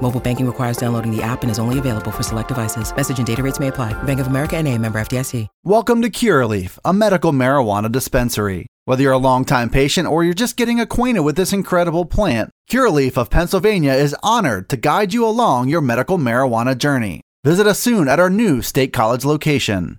Mobile 0.00 0.20
banking 0.20 0.46
requires 0.46 0.76
downloading 0.76 1.14
the 1.14 1.22
app 1.22 1.42
and 1.42 1.50
is 1.50 1.58
only 1.58 1.78
available 1.78 2.10
for 2.10 2.22
select 2.22 2.48
devices. 2.48 2.94
Message 2.94 3.18
and 3.18 3.26
data 3.26 3.42
rates 3.42 3.60
may 3.60 3.68
apply. 3.68 4.00
Bank 4.04 4.20
of 4.20 4.28
America 4.28 4.56
and 4.56 4.66
a 4.66 4.78
member 4.78 4.98
FDIC. 4.98 5.46
Welcome 5.64 6.02
to 6.02 6.08
Curaleaf, 6.08 6.78
a 6.84 6.92
medical 6.92 7.32
marijuana 7.32 7.90
dispensary. 7.90 8.66
Whether 8.84 9.02
you're 9.02 9.12
a 9.12 9.18
longtime 9.18 9.70
patient 9.70 10.08
or 10.08 10.24
you're 10.24 10.32
just 10.32 10.56
getting 10.56 10.80
acquainted 10.80 11.20
with 11.20 11.36
this 11.36 11.52
incredible 11.52 12.06
plant, 12.06 12.50
Curaleaf 12.70 13.18
of 13.18 13.28
Pennsylvania 13.28 13.92
is 13.92 14.16
honored 14.22 14.68
to 14.70 14.76
guide 14.76 15.12
you 15.12 15.26
along 15.26 15.68
your 15.68 15.80
medical 15.80 16.16
marijuana 16.16 16.78
journey. 16.78 17.20
Visit 17.44 17.66
us 17.66 17.78
soon 17.78 18.08
at 18.08 18.20
our 18.20 18.30
new 18.30 18.62
State 18.62 18.92
College 18.92 19.24
location. 19.24 19.98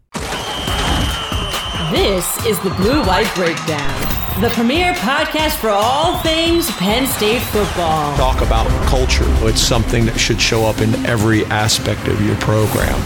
This 1.91 2.45
is 2.45 2.59
the 2.61 2.69
Blue 2.77 3.03
White 3.03 3.33
Breakdown, 3.35 4.18
the 4.41 4.49
premier 4.51 4.93
podcast 4.93 5.57
for 5.57 5.67
all 5.69 6.17
things 6.19 6.71
Penn 6.77 7.05
State 7.07 7.41
football. 7.41 8.15
Talk 8.15 8.39
about 8.39 8.67
culture. 8.87 9.25
It's 9.45 9.59
something 9.59 10.05
that 10.05 10.17
should 10.17 10.39
show 10.39 10.65
up 10.65 10.79
in 10.79 10.95
every 11.05 11.43
aspect 11.47 12.07
of 12.07 12.25
your 12.25 12.37
program. 12.37 12.97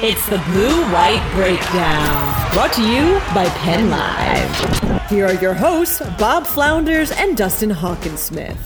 It's 0.00 0.28
the 0.28 0.38
Blue 0.38 0.82
White 0.92 1.24
Breakdown, 1.32 2.52
brought 2.52 2.72
to 2.72 2.82
you 2.82 3.20
by 3.32 3.48
Penn 3.50 3.88
Live. 3.88 5.08
Here 5.08 5.26
are 5.26 5.34
your 5.34 5.54
hosts, 5.54 6.00
Bob 6.18 6.44
Flounders 6.44 7.12
and 7.12 7.36
Dustin 7.36 7.70
Hockensmith. 7.70 8.58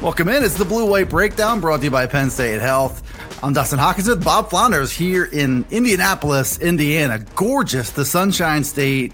Welcome 0.00 0.28
in. 0.28 0.42
It's 0.42 0.56
the 0.56 0.64
Blue 0.64 0.88
White 0.88 1.10
Breakdown 1.10 1.60
brought 1.60 1.80
to 1.80 1.84
you 1.84 1.90
by 1.90 2.06
Penn 2.06 2.30
State 2.30 2.62
Health. 2.62 3.02
I'm 3.42 3.52
Dustin 3.52 3.78
Hawkins 3.78 4.08
with 4.08 4.24
Bob 4.24 4.48
Flounders 4.48 4.92
here 4.92 5.26
in 5.26 5.66
Indianapolis, 5.70 6.58
Indiana. 6.58 7.18
Gorgeous, 7.34 7.90
the 7.90 8.06
Sunshine 8.06 8.64
State, 8.64 9.12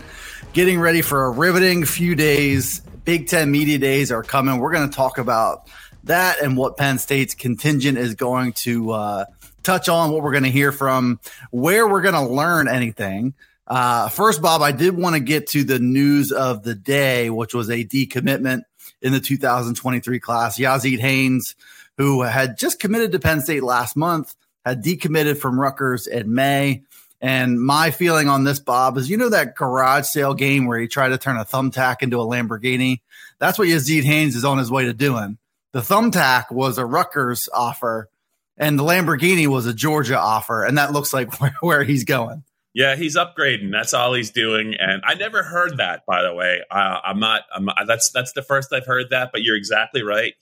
getting 0.52 0.80
ready 0.80 1.02
for 1.02 1.24
a 1.24 1.30
riveting 1.30 1.84
few 1.84 2.14
days. 2.14 2.80
Big 3.04 3.28
Ten 3.28 3.50
Media 3.50 3.78
Days 3.78 4.10
are 4.12 4.22
coming. 4.22 4.58
We're 4.58 4.72
going 4.72 4.88
to 4.88 4.94
talk 4.94 5.18
about 5.18 5.68
that 6.04 6.40
and 6.40 6.56
what 6.56 6.76
Penn 6.76 6.98
State's 6.98 7.34
contingent 7.34 7.98
is 7.98 8.14
going 8.14 8.52
to 8.54 8.90
uh, 8.90 9.24
touch 9.62 9.88
on, 9.88 10.10
what 10.10 10.22
we're 10.22 10.32
going 10.32 10.44
to 10.44 10.50
hear 10.50 10.72
from, 10.72 11.20
where 11.50 11.88
we're 11.88 12.02
going 12.02 12.14
to 12.14 12.26
learn 12.26 12.68
anything. 12.68 13.34
Uh, 13.66 14.08
first, 14.08 14.42
Bob, 14.42 14.62
I 14.62 14.72
did 14.72 14.96
want 14.96 15.14
to 15.14 15.20
get 15.20 15.46
to 15.48 15.62
the 15.62 15.78
news 15.78 16.32
of 16.32 16.64
the 16.64 16.74
day, 16.74 17.30
which 17.30 17.54
was 17.54 17.70
a 17.70 17.84
decommitment 17.84 18.62
in 19.00 19.12
the 19.12 19.20
2023 19.20 20.18
class. 20.18 20.58
Yazid 20.58 20.98
Haynes 20.98 21.54
who 22.00 22.22
had 22.22 22.56
just 22.56 22.80
committed 22.80 23.12
to 23.12 23.18
Penn 23.18 23.42
State 23.42 23.62
last 23.62 23.94
month, 23.94 24.34
had 24.64 24.82
decommitted 24.82 25.36
from 25.36 25.60
Rutgers 25.60 26.06
in 26.06 26.32
May. 26.32 26.82
And 27.20 27.60
my 27.60 27.90
feeling 27.90 28.28
on 28.28 28.44
this, 28.44 28.58
Bob, 28.58 28.96
is 28.96 29.10
you 29.10 29.16
know 29.16 29.28
that 29.28 29.54
garage 29.54 30.06
sale 30.06 30.34
game 30.34 30.66
where 30.66 30.78
you 30.78 30.88
try 30.88 31.08
to 31.08 31.18
turn 31.18 31.36
a 31.36 31.44
thumbtack 31.44 31.96
into 32.00 32.20
a 32.20 32.24
Lamborghini? 32.24 33.00
That's 33.38 33.58
what 33.58 33.68
Yazid 33.68 34.04
Haynes 34.04 34.36
is 34.36 34.44
on 34.44 34.58
his 34.58 34.70
way 34.70 34.86
to 34.86 34.94
doing. 34.94 35.38
The 35.72 35.80
thumbtack 35.80 36.50
was 36.50 36.78
a 36.78 36.86
Rutgers 36.86 37.48
offer, 37.52 38.08
and 38.56 38.78
the 38.78 38.82
Lamborghini 38.82 39.46
was 39.46 39.66
a 39.66 39.74
Georgia 39.74 40.18
offer. 40.18 40.64
And 40.64 40.78
that 40.78 40.92
looks 40.92 41.12
like 41.12 41.34
where, 41.40 41.54
where 41.60 41.84
he's 41.84 42.04
going. 42.04 42.44
Yeah, 42.72 42.96
he's 42.96 43.16
upgrading. 43.16 43.72
That's 43.72 43.92
all 43.92 44.14
he's 44.14 44.30
doing, 44.30 44.74
and 44.78 45.02
I 45.04 45.14
never 45.14 45.42
heard 45.42 45.78
that. 45.78 46.06
By 46.06 46.22
the 46.22 46.32
way, 46.32 46.62
uh, 46.70 47.00
I'm 47.04 47.18
not. 47.18 47.42
I'm, 47.52 47.68
that's 47.86 48.10
that's 48.12 48.32
the 48.32 48.42
first 48.42 48.72
I've 48.72 48.86
heard 48.86 49.10
that. 49.10 49.32
But 49.32 49.42
you're 49.42 49.56
exactly 49.56 50.04
right. 50.04 50.34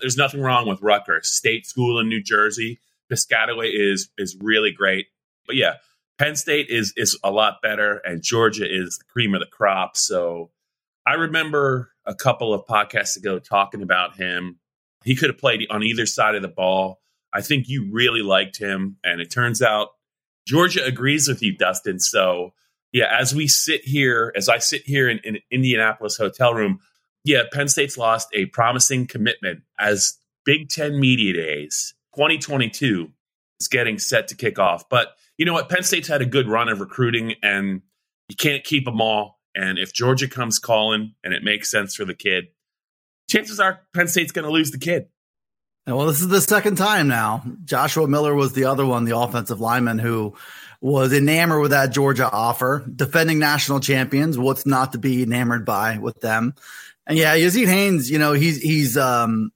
There's 0.00 0.16
nothing 0.16 0.40
wrong 0.40 0.66
with 0.66 0.80
Rutgers 0.80 1.28
State 1.28 1.66
School 1.66 2.00
in 2.00 2.08
New 2.08 2.22
Jersey. 2.22 2.80
Piscataway 3.12 3.68
is 3.70 4.08
is 4.16 4.34
really 4.40 4.72
great, 4.72 5.08
but 5.46 5.56
yeah, 5.56 5.74
Penn 6.18 6.36
State 6.36 6.68
is 6.68 6.92
is 6.96 7.18
a 7.24 7.30
lot 7.30 7.62
better, 7.62 7.98
and 8.04 8.22
Georgia 8.22 8.66
is 8.68 8.98
the 8.98 9.04
cream 9.04 9.34
of 9.34 9.40
the 9.40 9.46
crop. 9.46 9.96
So 9.96 10.50
I 11.06 11.14
remember 11.14 11.90
a 12.06 12.14
couple 12.14 12.54
of 12.54 12.66
podcasts 12.66 13.16
ago 13.16 13.38
talking 13.38 13.82
about 13.82 14.16
him. 14.16 14.58
He 15.04 15.16
could 15.16 15.30
have 15.30 15.38
played 15.38 15.66
on 15.70 15.82
either 15.82 16.06
side 16.06 16.34
of 16.34 16.42
the 16.42 16.48
ball. 16.48 17.00
I 17.32 17.40
think 17.40 17.68
you 17.68 17.88
really 17.90 18.22
liked 18.22 18.58
him, 18.58 18.96
and 19.02 19.20
it 19.20 19.30
turns 19.30 19.60
out 19.60 19.88
Georgia 20.46 20.84
agrees 20.84 21.26
with 21.28 21.42
you, 21.42 21.56
Dustin. 21.56 21.98
So 21.98 22.52
yeah, 22.92 23.08
as 23.18 23.34
we 23.34 23.48
sit 23.48 23.84
here, 23.84 24.32
as 24.36 24.48
I 24.48 24.58
sit 24.58 24.82
here 24.86 25.08
in, 25.08 25.18
in 25.24 25.38
Indianapolis 25.50 26.16
hotel 26.16 26.54
room, 26.54 26.78
yeah, 27.24 27.42
Penn 27.52 27.68
State's 27.68 27.98
lost 27.98 28.28
a 28.32 28.46
promising 28.46 29.06
commitment 29.08 29.62
as 29.80 30.16
Big 30.44 30.68
Ten 30.68 31.00
Media 31.00 31.32
Days 31.32 31.94
2022 32.14 33.10
is 33.60 33.68
getting 33.68 33.98
set 33.98 34.28
to 34.28 34.36
kick 34.36 34.60
off. 34.60 34.88
But 34.88 35.08
you 35.38 35.44
know 35.44 35.52
what? 35.52 35.68
Penn 35.68 35.82
State's 35.82 36.08
had 36.08 36.22
a 36.22 36.26
good 36.26 36.48
run 36.48 36.68
of 36.68 36.80
recruiting, 36.80 37.34
and 37.42 37.82
you 38.28 38.36
can't 38.36 38.64
keep 38.64 38.84
them 38.84 39.00
all. 39.00 39.40
And 39.54 39.78
if 39.78 39.92
Georgia 39.92 40.28
comes 40.28 40.58
calling 40.58 41.14
and 41.22 41.32
it 41.32 41.42
makes 41.42 41.70
sense 41.70 41.94
for 41.94 42.04
the 42.04 42.14
kid, 42.14 42.46
chances 43.28 43.60
are 43.60 43.80
Penn 43.94 44.08
State's 44.08 44.32
going 44.32 44.44
to 44.44 44.50
lose 44.50 44.70
the 44.70 44.78
kid. 44.78 45.08
Well, 45.86 46.06
this 46.06 46.20
is 46.22 46.28
the 46.28 46.40
second 46.40 46.76
time 46.76 47.08
now. 47.08 47.44
Joshua 47.64 48.08
Miller 48.08 48.34
was 48.34 48.54
the 48.54 48.64
other 48.64 48.86
one, 48.86 49.04
the 49.04 49.18
offensive 49.18 49.60
lineman 49.60 49.98
who 49.98 50.34
was 50.80 51.12
enamored 51.12 51.60
with 51.60 51.70
that 51.72 51.92
Georgia 51.92 52.28
offer. 52.30 52.84
Defending 52.94 53.38
national 53.38 53.80
champions, 53.80 54.38
what's 54.38 54.64
not 54.64 54.92
to 54.92 54.98
be 54.98 55.22
enamored 55.22 55.66
by 55.66 55.98
with 55.98 56.20
them? 56.20 56.54
And 57.06 57.18
yeah, 57.18 57.36
Yazeed 57.36 57.66
Haynes, 57.66 58.10
you 58.10 58.18
know, 58.18 58.32
he's 58.32 58.62
he's 58.62 58.96
um 58.96 59.52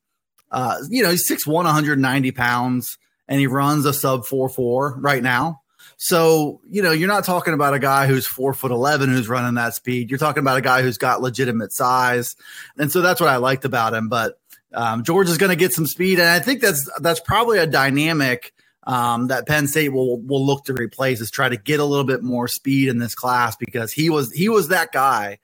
uh 0.51 0.77
you 0.91 1.03
know, 1.03 1.11
he's 1.11 1.29
6'1, 1.31 1.47
190 1.53 2.31
pounds, 2.33 2.99
and 3.27 3.41
he 3.41 3.47
runs 3.47 3.87
a 3.87 3.95
sub 3.95 4.27
four 4.27 4.51
four 4.51 4.99
right 5.01 5.23
now. 5.23 5.63
So, 6.01 6.61
you 6.71 6.81
know, 6.81 6.93
you're 6.93 7.09
not 7.09 7.25
talking 7.25 7.55
about 7.55 7.75
a 7.75 7.81
guy 7.81 8.07
who's 8.07 8.27
four 8.27 8.55
foot 8.55 8.71
11 8.71 9.11
who's 9.11 9.29
running 9.29 9.55
that 9.55 9.75
speed. 9.75 10.11
You're 10.11 10.19
talking 10.19 10.41
about 10.41 10.57
a 10.57 10.63
guy 10.63 10.81
who's 10.81 10.97
got 10.97 11.21
legitimate 11.21 11.73
size. 11.73 12.37
And 12.79 12.91
so 12.91 13.01
that's 13.01 13.21
what 13.21 13.29
I 13.29 13.37
liked 13.37 13.65
about 13.65 13.95
him. 13.95 14.09
But 14.09 14.41
um, 14.73 15.03
George 15.03 15.29
is 15.29 15.39
going 15.39 15.51
to 15.51 15.57
get 15.57 15.73
some 15.73 15.87
speed. 15.87 16.21
And 16.21 16.29
I 16.29 16.39
think 16.39 16.61
that's, 16.61 16.89
that's 17.01 17.19
probably 17.19 17.59
a 17.59 17.67
dynamic 17.67 18.55
um, 18.85 19.27
that 19.27 19.49
Penn 19.49 19.67
State 19.67 19.89
will, 19.89 20.21
will 20.21 20.47
look 20.47 20.67
to 20.67 20.73
replace 20.73 21.21
is 21.21 21.33
try 21.33 21.49
to 21.49 21.57
get 21.57 21.81
a 21.81 21.85
little 21.85 22.05
bit 22.07 22.23
more 22.23 22.47
speed 22.47 22.89
in 22.89 22.99
this 22.99 23.17
class 23.17 23.57
because 23.57 23.93
he 23.93 24.09
was, 24.09 24.33
he 24.33 24.49
was 24.49 24.69
that 24.69 24.93
guy 24.93 25.39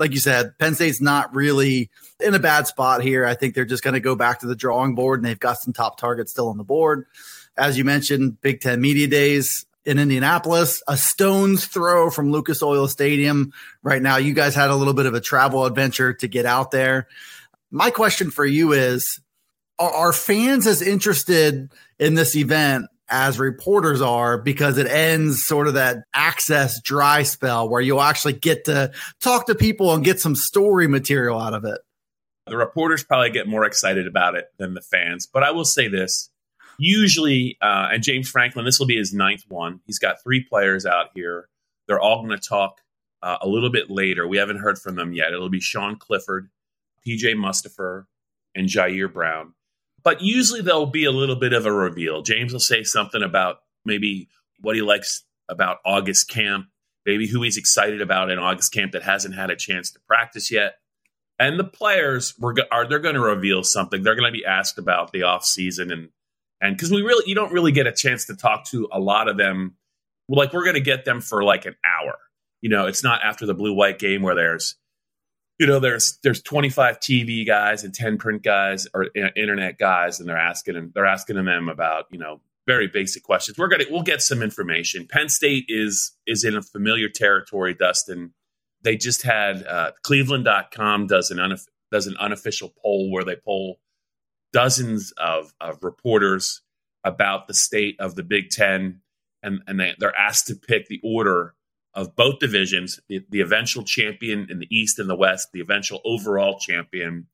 like 0.00 0.12
you 0.12 0.18
said, 0.18 0.56
Penn 0.58 0.74
State's 0.74 1.00
not 1.00 1.32
really 1.34 1.90
in 2.18 2.34
a 2.34 2.38
bad 2.38 2.66
spot 2.66 3.02
here. 3.02 3.26
I 3.26 3.34
think 3.34 3.54
they're 3.54 3.66
just 3.66 3.84
going 3.84 3.94
to 3.94 4.00
go 4.00 4.16
back 4.16 4.40
to 4.40 4.46
the 4.46 4.56
drawing 4.56 4.94
board 4.94 5.20
and 5.20 5.26
they've 5.26 5.38
got 5.38 5.58
some 5.58 5.74
top 5.74 5.98
targets 5.98 6.32
still 6.32 6.48
on 6.48 6.56
the 6.56 6.64
board. 6.64 7.06
As 7.56 7.76
you 7.76 7.84
mentioned, 7.84 8.40
Big 8.40 8.62
Ten 8.62 8.80
Media 8.80 9.06
Days 9.06 9.66
in 9.90 9.98
Indianapolis, 9.98 10.84
a 10.86 10.96
stone's 10.96 11.66
throw 11.66 12.10
from 12.10 12.30
Lucas 12.30 12.62
Oil 12.62 12.86
Stadium. 12.86 13.52
Right 13.82 14.00
now, 14.00 14.18
you 14.18 14.34
guys 14.34 14.54
had 14.54 14.70
a 14.70 14.76
little 14.76 14.94
bit 14.94 15.06
of 15.06 15.14
a 15.14 15.20
travel 15.20 15.64
adventure 15.64 16.14
to 16.14 16.28
get 16.28 16.46
out 16.46 16.70
there. 16.70 17.08
My 17.72 17.90
question 17.90 18.30
for 18.30 18.46
you 18.46 18.72
is 18.72 19.20
Are, 19.80 19.90
are 19.90 20.12
fans 20.12 20.68
as 20.68 20.80
interested 20.80 21.72
in 21.98 22.14
this 22.14 22.36
event 22.36 22.86
as 23.08 23.40
reporters 23.40 24.00
are 24.00 24.38
because 24.38 24.78
it 24.78 24.86
ends 24.86 25.44
sort 25.44 25.66
of 25.66 25.74
that 25.74 26.04
access 26.14 26.80
dry 26.80 27.24
spell 27.24 27.68
where 27.68 27.80
you'll 27.80 28.00
actually 28.00 28.34
get 28.34 28.66
to 28.66 28.92
talk 29.20 29.46
to 29.46 29.56
people 29.56 29.92
and 29.92 30.04
get 30.04 30.20
some 30.20 30.36
story 30.36 30.86
material 30.86 31.36
out 31.40 31.52
of 31.52 31.64
it. 31.64 31.80
The 32.46 32.56
reporters 32.56 33.02
probably 33.02 33.30
get 33.30 33.48
more 33.48 33.64
excited 33.64 34.06
about 34.06 34.36
it 34.36 34.46
than 34.56 34.74
the 34.74 34.80
fans. 34.80 35.26
But 35.26 35.42
I 35.42 35.50
will 35.50 35.64
say 35.64 35.88
this 35.88 36.29
usually, 36.80 37.58
uh, 37.60 37.88
and 37.92 38.02
James 38.02 38.28
Franklin, 38.28 38.64
this 38.64 38.78
will 38.78 38.86
be 38.86 38.96
his 38.96 39.12
ninth 39.12 39.44
one. 39.48 39.80
He's 39.86 39.98
got 39.98 40.22
three 40.22 40.42
players 40.42 40.86
out 40.86 41.08
here. 41.14 41.48
They're 41.86 42.00
all 42.00 42.24
going 42.24 42.38
to 42.38 42.48
talk 42.48 42.80
uh, 43.22 43.36
a 43.42 43.48
little 43.48 43.70
bit 43.70 43.90
later. 43.90 44.26
We 44.26 44.38
haven't 44.38 44.60
heard 44.60 44.78
from 44.78 44.96
them 44.96 45.12
yet. 45.12 45.32
It'll 45.32 45.50
be 45.50 45.60
Sean 45.60 45.96
Clifford, 45.96 46.48
PJ 47.06 47.34
Mustipher, 47.34 48.06
and 48.54 48.66
Jair 48.66 49.12
Brown. 49.12 49.52
But 50.02 50.22
usually 50.22 50.62
there'll 50.62 50.86
be 50.86 51.04
a 51.04 51.12
little 51.12 51.36
bit 51.36 51.52
of 51.52 51.66
a 51.66 51.72
reveal. 51.72 52.22
James 52.22 52.52
will 52.52 52.60
say 52.60 52.82
something 52.82 53.22
about 53.22 53.58
maybe 53.84 54.28
what 54.60 54.74
he 54.74 54.80
likes 54.80 55.24
about 55.50 55.78
August 55.84 56.30
camp, 56.30 56.68
maybe 57.04 57.26
who 57.26 57.42
he's 57.42 57.58
excited 57.58 58.00
about 58.00 58.30
in 58.30 58.38
August 58.38 58.72
camp 58.72 58.92
that 58.92 59.02
hasn't 59.02 59.34
had 59.34 59.50
a 59.50 59.56
chance 59.56 59.90
to 59.90 60.00
practice 60.06 60.50
yet. 60.50 60.76
And 61.38 61.58
the 61.58 61.64
players 61.64 62.34
were 62.38 62.54
are 62.72 62.88
they're 62.88 62.98
going 62.98 63.14
to 63.14 63.20
reveal 63.20 63.62
something. 63.64 64.02
They're 64.02 64.14
going 64.14 64.32
to 64.32 64.38
be 64.38 64.46
asked 64.46 64.78
about 64.78 65.12
the 65.12 65.24
off 65.24 65.44
season 65.44 65.90
and 65.92 66.08
and 66.60 66.76
because 66.76 66.90
we 66.90 67.02
really 67.02 67.24
you 67.26 67.34
don't 67.34 67.52
really 67.52 67.72
get 67.72 67.86
a 67.86 67.92
chance 67.92 68.26
to 68.26 68.36
talk 68.36 68.64
to 68.66 68.88
a 68.92 69.00
lot 69.00 69.28
of 69.28 69.36
them. 69.36 69.76
Like 70.28 70.52
we're 70.52 70.64
going 70.64 70.74
to 70.74 70.80
get 70.80 71.04
them 71.04 71.20
for 71.20 71.42
like 71.42 71.66
an 71.66 71.74
hour. 71.84 72.16
You 72.60 72.70
know, 72.70 72.86
it's 72.86 73.02
not 73.02 73.22
after 73.24 73.46
the 73.46 73.54
blue 73.54 73.72
white 73.72 73.98
game 73.98 74.22
where 74.22 74.36
there's 74.36 74.76
you 75.60 75.66
know, 75.66 75.78
there's 75.78 76.18
there's 76.22 76.40
25 76.40 77.00
TV 77.00 77.46
guys 77.46 77.84
and 77.84 77.92
10 77.92 78.16
print 78.16 78.42
guys 78.42 78.88
or 78.94 79.08
internet 79.36 79.78
guys, 79.78 80.18
and 80.18 80.26
they're 80.26 80.38
asking 80.38 80.74
them 80.74 80.90
they're 80.94 81.06
asking 81.06 81.36
them 81.36 81.68
about 81.68 82.06
you 82.10 82.18
know 82.18 82.40
very 82.66 82.86
basic 82.86 83.22
questions. 83.22 83.58
We're 83.58 83.68
gonna 83.68 83.84
we'll 83.90 84.02
get 84.02 84.22
some 84.22 84.42
information. 84.42 85.06
Penn 85.06 85.28
State 85.28 85.66
is 85.68 86.16
is 86.26 86.44
in 86.44 86.56
a 86.56 86.62
familiar 86.62 87.10
territory, 87.10 87.74
Dustin. 87.74 88.32
They 88.82 88.96
just 88.96 89.22
had 89.22 89.66
uh, 89.66 89.92
Cleveland.com 90.02 91.08
does 91.08 91.30
an 91.30 91.36
unof- 91.36 91.68
does 91.92 92.06
an 92.06 92.16
unofficial 92.18 92.72
poll 92.82 93.10
where 93.10 93.24
they 93.24 93.36
poll 93.36 93.80
dozens 94.52 95.12
of, 95.12 95.52
of 95.60 95.82
reporters 95.82 96.62
about 97.04 97.46
the 97.46 97.54
state 97.54 97.96
of 97.98 98.14
the 98.14 98.22
Big 98.22 98.50
Ten, 98.50 99.00
and 99.42 99.60
and 99.66 99.80
they, 99.80 99.94
they're 99.98 100.16
asked 100.16 100.46
to 100.48 100.54
pick 100.54 100.86
the 100.86 101.00
order 101.02 101.54
of 101.94 102.14
both 102.14 102.38
divisions, 102.38 103.00
the, 103.08 103.24
the 103.30 103.40
eventual 103.40 103.82
champion 103.82 104.46
in 104.50 104.58
the 104.58 104.68
East 104.70 104.98
and 104.98 105.10
the 105.10 105.16
West, 105.16 105.48
the 105.52 105.60
eventual 105.60 106.00
overall 106.04 106.58
champion, 106.58 107.26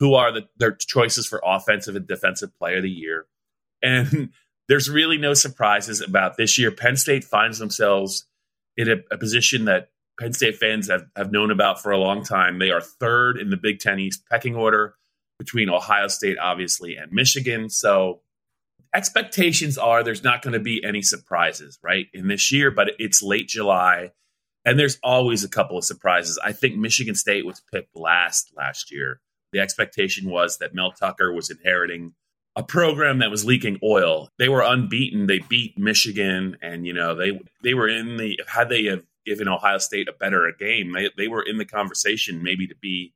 who 0.00 0.14
are 0.14 0.32
the, 0.32 0.48
their 0.56 0.72
choices 0.72 1.26
for 1.26 1.40
offensive 1.44 1.94
and 1.94 2.06
defensive 2.06 2.56
player 2.58 2.78
of 2.78 2.82
the 2.82 2.90
year. 2.90 3.26
And 3.80 4.30
there's 4.68 4.90
really 4.90 5.18
no 5.18 5.34
surprises 5.34 6.00
about 6.00 6.36
this 6.36 6.58
year. 6.58 6.70
Penn 6.70 6.96
State 6.96 7.24
finds 7.24 7.58
themselves 7.58 8.26
in 8.76 8.90
a, 8.90 8.96
a 9.12 9.18
position 9.18 9.66
that 9.66 9.90
Penn 10.18 10.32
State 10.32 10.56
fans 10.56 10.88
have, 10.88 11.04
have 11.14 11.30
known 11.30 11.50
about 11.50 11.80
for 11.80 11.92
a 11.92 11.98
long 11.98 12.24
time. 12.24 12.58
They 12.58 12.70
are 12.70 12.80
third 12.80 13.38
in 13.38 13.50
the 13.50 13.56
Big 13.56 13.78
Ten 13.78 14.00
East 14.00 14.24
pecking 14.28 14.56
order 14.56 14.94
between 15.42 15.68
Ohio 15.68 16.06
State, 16.06 16.38
obviously, 16.38 16.94
and 16.94 17.10
Michigan. 17.10 17.68
So 17.68 18.20
expectations 18.94 19.76
are 19.76 20.04
there's 20.04 20.22
not 20.22 20.40
going 20.40 20.52
to 20.52 20.60
be 20.60 20.84
any 20.84 21.02
surprises, 21.02 21.80
right, 21.82 22.06
in 22.14 22.28
this 22.28 22.52
year, 22.52 22.70
but 22.70 22.92
it's 23.00 23.24
late 23.24 23.48
July. 23.48 24.12
And 24.64 24.78
there's 24.78 25.00
always 25.02 25.42
a 25.42 25.48
couple 25.48 25.76
of 25.76 25.84
surprises. 25.84 26.38
I 26.44 26.52
think 26.52 26.76
Michigan 26.76 27.16
State 27.16 27.44
was 27.44 27.60
picked 27.72 27.96
last 27.96 28.52
last 28.56 28.92
year. 28.92 29.20
The 29.52 29.58
expectation 29.58 30.30
was 30.30 30.58
that 30.58 30.74
Mel 30.74 30.92
Tucker 30.92 31.32
was 31.32 31.50
inheriting 31.50 32.14
a 32.54 32.62
program 32.62 33.18
that 33.18 33.30
was 33.30 33.44
leaking 33.44 33.80
oil. 33.82 34.28
They 34.38 34.48
were 34.48 34.62
unbeaten. 34.62 35.26
They 35.26 35.40
beat 35.40 35.76
Michigan, 35.76 36.56
and 36.62 36.86
you 36.86 36.92
know 36.92 37.16
they 37.16 37.40
they 37.64 37.74
were 37.74 37.88
in 37.88 38.16
the 38.16 38.38
had 38.46 38.68
they 38.68 38.84
have 38.84 39.02
given 39.26 39.48
Ohio 39.48 39.78
State 39.78 40.06
a 40.08 40.12
better 40.12 40.52
game, 40.56 40.92
they 40.92 41.10
they 41.16 41.26
were 41.26 41.42
in 41.42 41.58
the 41.58 41.64
conversation 41.64 42.44
maybe 42.44 42.68
to 42.68 42.76
be 42.76 43.12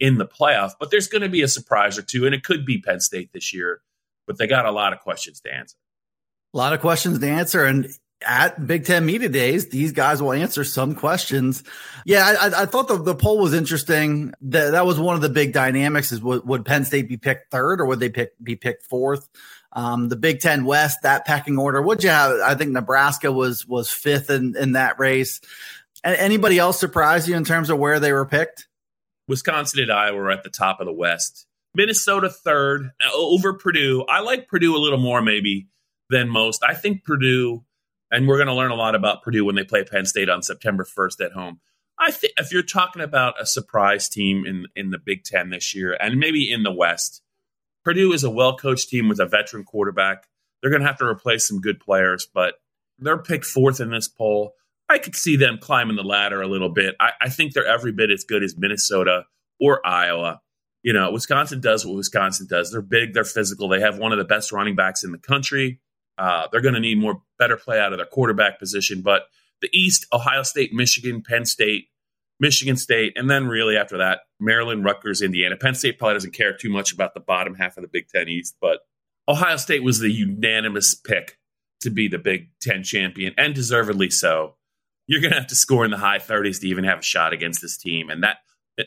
in 0.00 0.18
the 0.18 0.26
playoff. 0.26 0.72
But 0.78 0.90
there's 0.90 1.08
going 1.08 1.22
to 1.22 1.28
be 1.28 1.42
a 1.42 1.48
surprise 1.48 1.98
or 1.98 2.02
two, 2.02 2.26
and 2.26 2.34
it 2.34 2.44
could 2.44 2.64
be 2.64 2.80
Penn 2.80 3.00
State 3.00 3.32
this 3.32 3.52
year. 3.52 3.80
But 4.26 4.38
they 4.38 4.46
got 4.46 4.66
a 4.66 4.72
lot 4.72 4.92
of 4.92 5.00
questions 5.00 5.40
to 5.40 5.52
answer. 5.52 5.76
A 6.54 6.56
lot 6.56 6.72
of 6.72 6.80
questions 6.80 7.18
to 7.18 7.28
answer, 7.28 7.64
and 7.64 7.88
at 8.26 8.66
Big 8.66 8.84
Ten 8.84 9.06
Media 9.06 9.28
Days, 9.28 9.68
these 9.68 9.92
guys 9.92 10.22
will 10.22 10.32
answer 10.32 10.64
some 10.64 10.94
questions. 10.94 11.64
Yeah, 12.04 12.34
I, 12.40 12.62
I 12.62 12.66
thought 12.66 12.88
the, 12.88 12.96
the 12.98 13.14
poll 13.14 13.38
was 13.38 13.54
interesting. 13.54 14.32
That 14.42 14.72
that 14.72 14.86
was 14.86 14.98
one 14.98 15.14
of 15.14 15.22
the 15.22 15.28
big 15.28 15.52
dynamics: 15.52 16.12
is 16.12 16.20
would, 16.22 16.46
would 16.46 16.64
Penn 16.64 16.84
State 16.84 17.08
be 17.08 17.16
picked 17.16 17.50
third 17.50 17.80
or 17.80 17.86
would 17.86 18.00
they 18.00 18.10
pick 18.10 18.32
be 18.42 18.56
picked 18.56 18.84
fourth? 18.84 19.28
Um, 19.72 20.08
the 20.08 20.16
Big 20.16 20.40
Ten 20.40 20.64
West, 20.64 21.02
that 21.02 21.24
pecking 21.24 21.58
order. 21.58 21.80
What'd 21.80 22.04
you 22.04 22.10
have? 22.10 22.40
I 22.40 22.54
think 22.54 22.70
Nebraska 22.70 23.32
was 23.32 23.66
was 23.66 23.90
fifth 23.90 24.30
in 24.30 24.56
in 24.56 24.72
that 24.72 24.98
race. 24.98 25.40
Anybody 26.04 26.58
else 26.58 26.80
surprise 26.80 27.28
you 27.28 27.36
in 27.36 27.44
terms 27.44 27.70
of 27.70 27.78
where 27.78 28.00
they 28.00 28.12
were 28.12 28.26
picked? 28.26 28.66
Wisconsin 29.28 29.80
and 29.80 29.92
Iowa 29.92 30.18
are 30.18 30.30
at 30.30 30.42
the 30.42 30.50
top 30.50 30.80
of 30.80 30.86
the 30.86 30.92
West. 30.92 31.46
Minnesota 31.74 32.28
third 32.28 32.90
uh, 33.04 33.10
over 33.14 33.54
Purdue. 33.54 34.04
I 34.08 34.20
like 34.20 34.48
Purdue 34.48 34.76
a 34.76 34.78
little 34.78 34.98
more 34.98 35.22
maybe 35.22 35.68
than 36.10 36.28
most. 36.28 36.62
I 36.62 36.74
think 36.74 37.04
Purdue 37.04 37.64
and 38.12 38.28
we're 38.28 38.36
going 38.36 38.48
to 38.48 38.54
learn 38.54 38.70
a 38.70 38.76
lot 38.76 38.94
about 38.94 39.22
Purdue 39.22 39.44
when 39.44 39.54
they 39.54 39.64
play 39.64 39.82
Penn 39.82 40.04
State 40.04 40.28
on 40.28 40.42
September 40.42 40.84
1st 40.84 41.24
at 41.24 41.32
home. 41.32 41.60
I 41.98 42.10
think 42.10 42.34
if 42.36 42.52
you're 42.52 42.62
talking 42.62 43.02
about 43.02 43.40
a 43.40 43.46
surprise 43.46 44.08
team 44.08 44.44
in 44.44 44.66
in 44.76 44.90
the 44.90 44.98
Big 44.98 45.24
Ten 45.24 45.50
this 45.50 45.74
year, 45.74 45.96
and 45.98 46.18
maybe 46.18 46.50
in 46.50 46.62
the 46.62 46.72
West, 46.72 47.22
Purdue 47.84 48.12
is 48.12 48.24
a 48.24 48.30
well 48.30 48.56
coached 48.56 48.88
team 48.88 49.08
with 49.08 49.20
a 49.20 49.26
veteran 49.26 49.64
quarterback. 49.64 50.26
They're 50.60 50.70
going 50.70 50.82
to 50.82 50.86
have 50.86 50.98
to 50.98 51.06
replace 51.06 51.46
some 51.46 51.60
good 51.60 51.80
players, 51.80 52.26
but 52.32 52.54
they're 52.98 53.18
picked 53.18 53.44
fourth 53.44 53.80
in 53.80 53.90
this 53.90 54.08
poll. 54.08 54.54
I 54.92 54.98
could 54.98 55.16
see 55.16 55.36
them 55.36 55.58
climbing 55.58 55.96
the 55.96 56.02
ladder 56.02 56.42
a 56.42 56.46
little 56.46 56.68
bit. 56.68 56.94
I, 57.00 57.12
I 57.22 57.28
think 57.30 57.52
they're 57.52 57.66
every 57.66 57.92
bit 57.92 58.10
as 58.10 58.24
good 58.24 58.42
as 58.42 58.56
Minnesota 58.56 59.24
or 59.58 59.84
Iowa. 59.86 60.40
You 60.82 60.92
know, 60.92 61.10
Wisconsin 61.10 61.60
does 61.60 61.86
what 61.86 61.96
Wisconsin 61.96 62.46
does. 62.48 62.70
They're 62.70 62.82
big, 62.82 63.14
they're 63.14 63.24
physical, 63.24 63.68
they 63.68 63.80
have 63.80 63.98
one 63.98 64.12
of 64.12 64.18
the 64.18 64.24
best 64.24 64.52
running 64.52 64.76
backs 64.76 65.02
in 65.02 65.12
the 65.12 65.18
country. 65.18 65.80
Uh, 66.18 66.46
they're 66.52 66.60
going 66.60 66.74
to 66.74 66.80
need 66.80 66.98
more 66.98 67.22
better 67.38 67.56
play 67.56 67.80
out 67.80 67.92
of 67.92 67.98
their 67.98 68.06
quarterback 68.06 68.58
position. 68.58 69.00
But 69.00 69.22
the 69.62 69.70
East, 69.72 70.06
Ohio 70.12 70.42
State, 70.42 70.74
Michigan, 70.74 71.22
Penn 71.22 71.46
State, 71.46 71.86
Michigan 72.38 72.76
State, 72.76 73.12
and 73.16 73.30
then 73.30 73.46
really 73.46 73.76
after 73.76 73.98
that, 73.98 74.20
Maryland, 74.40 74.84
Rutgers, 74.84 75.22
Indiana. 75.22 75.56
Penn 75.56 75.74
State 75.74 75.98
probably 75.98 76.14
doesn't 76.14 76.34
care 76.34 76.54
too 76.54 76.70
much 76.70 76.92
about 76.92 77.14
the 77.14 77.20
bottom 77.20 77.54
half 77.54 77.78
of 77.78 77.82
the 77.82 77.88
Big 77.88 78.08
Ten 78.08 78.28
East, 78.28 78.56
but 78.60 78.80
Ohio 79.28 79.56
State 79.56 79.84
was 79.84 80.00
the 80.00 80.10
unanimous 80.10 80.94
pick 80.94 81.38
to 81.80 81.90
be 81.90 82.08
the 82.08 82.18
Big 82.18 82.50
Ten 82.60 82.82
champion, 82.82 83.32
and 83.38 83.54
deservedly 83.54 84.10
so. 84.10 84.56
You're 85.06 85.20
going 85.20 85.32
to 85.32 85.38
have 85.38 85.48
to 85.48 85.56
score 85.56 85.84
in 85.84 85.90
the 85.90 85.98
high 85.98 86.18
30s 86.18 86.60
to 86.60 86.68
even 86.68 86.84
have 86.84 87.00
a 87.00 87.02
shot 87.02 87.32
against 87.32 87.60
this 87.60 87.76
team, 87.76 88.10
and 88.10 88.22
that 88.22 88.38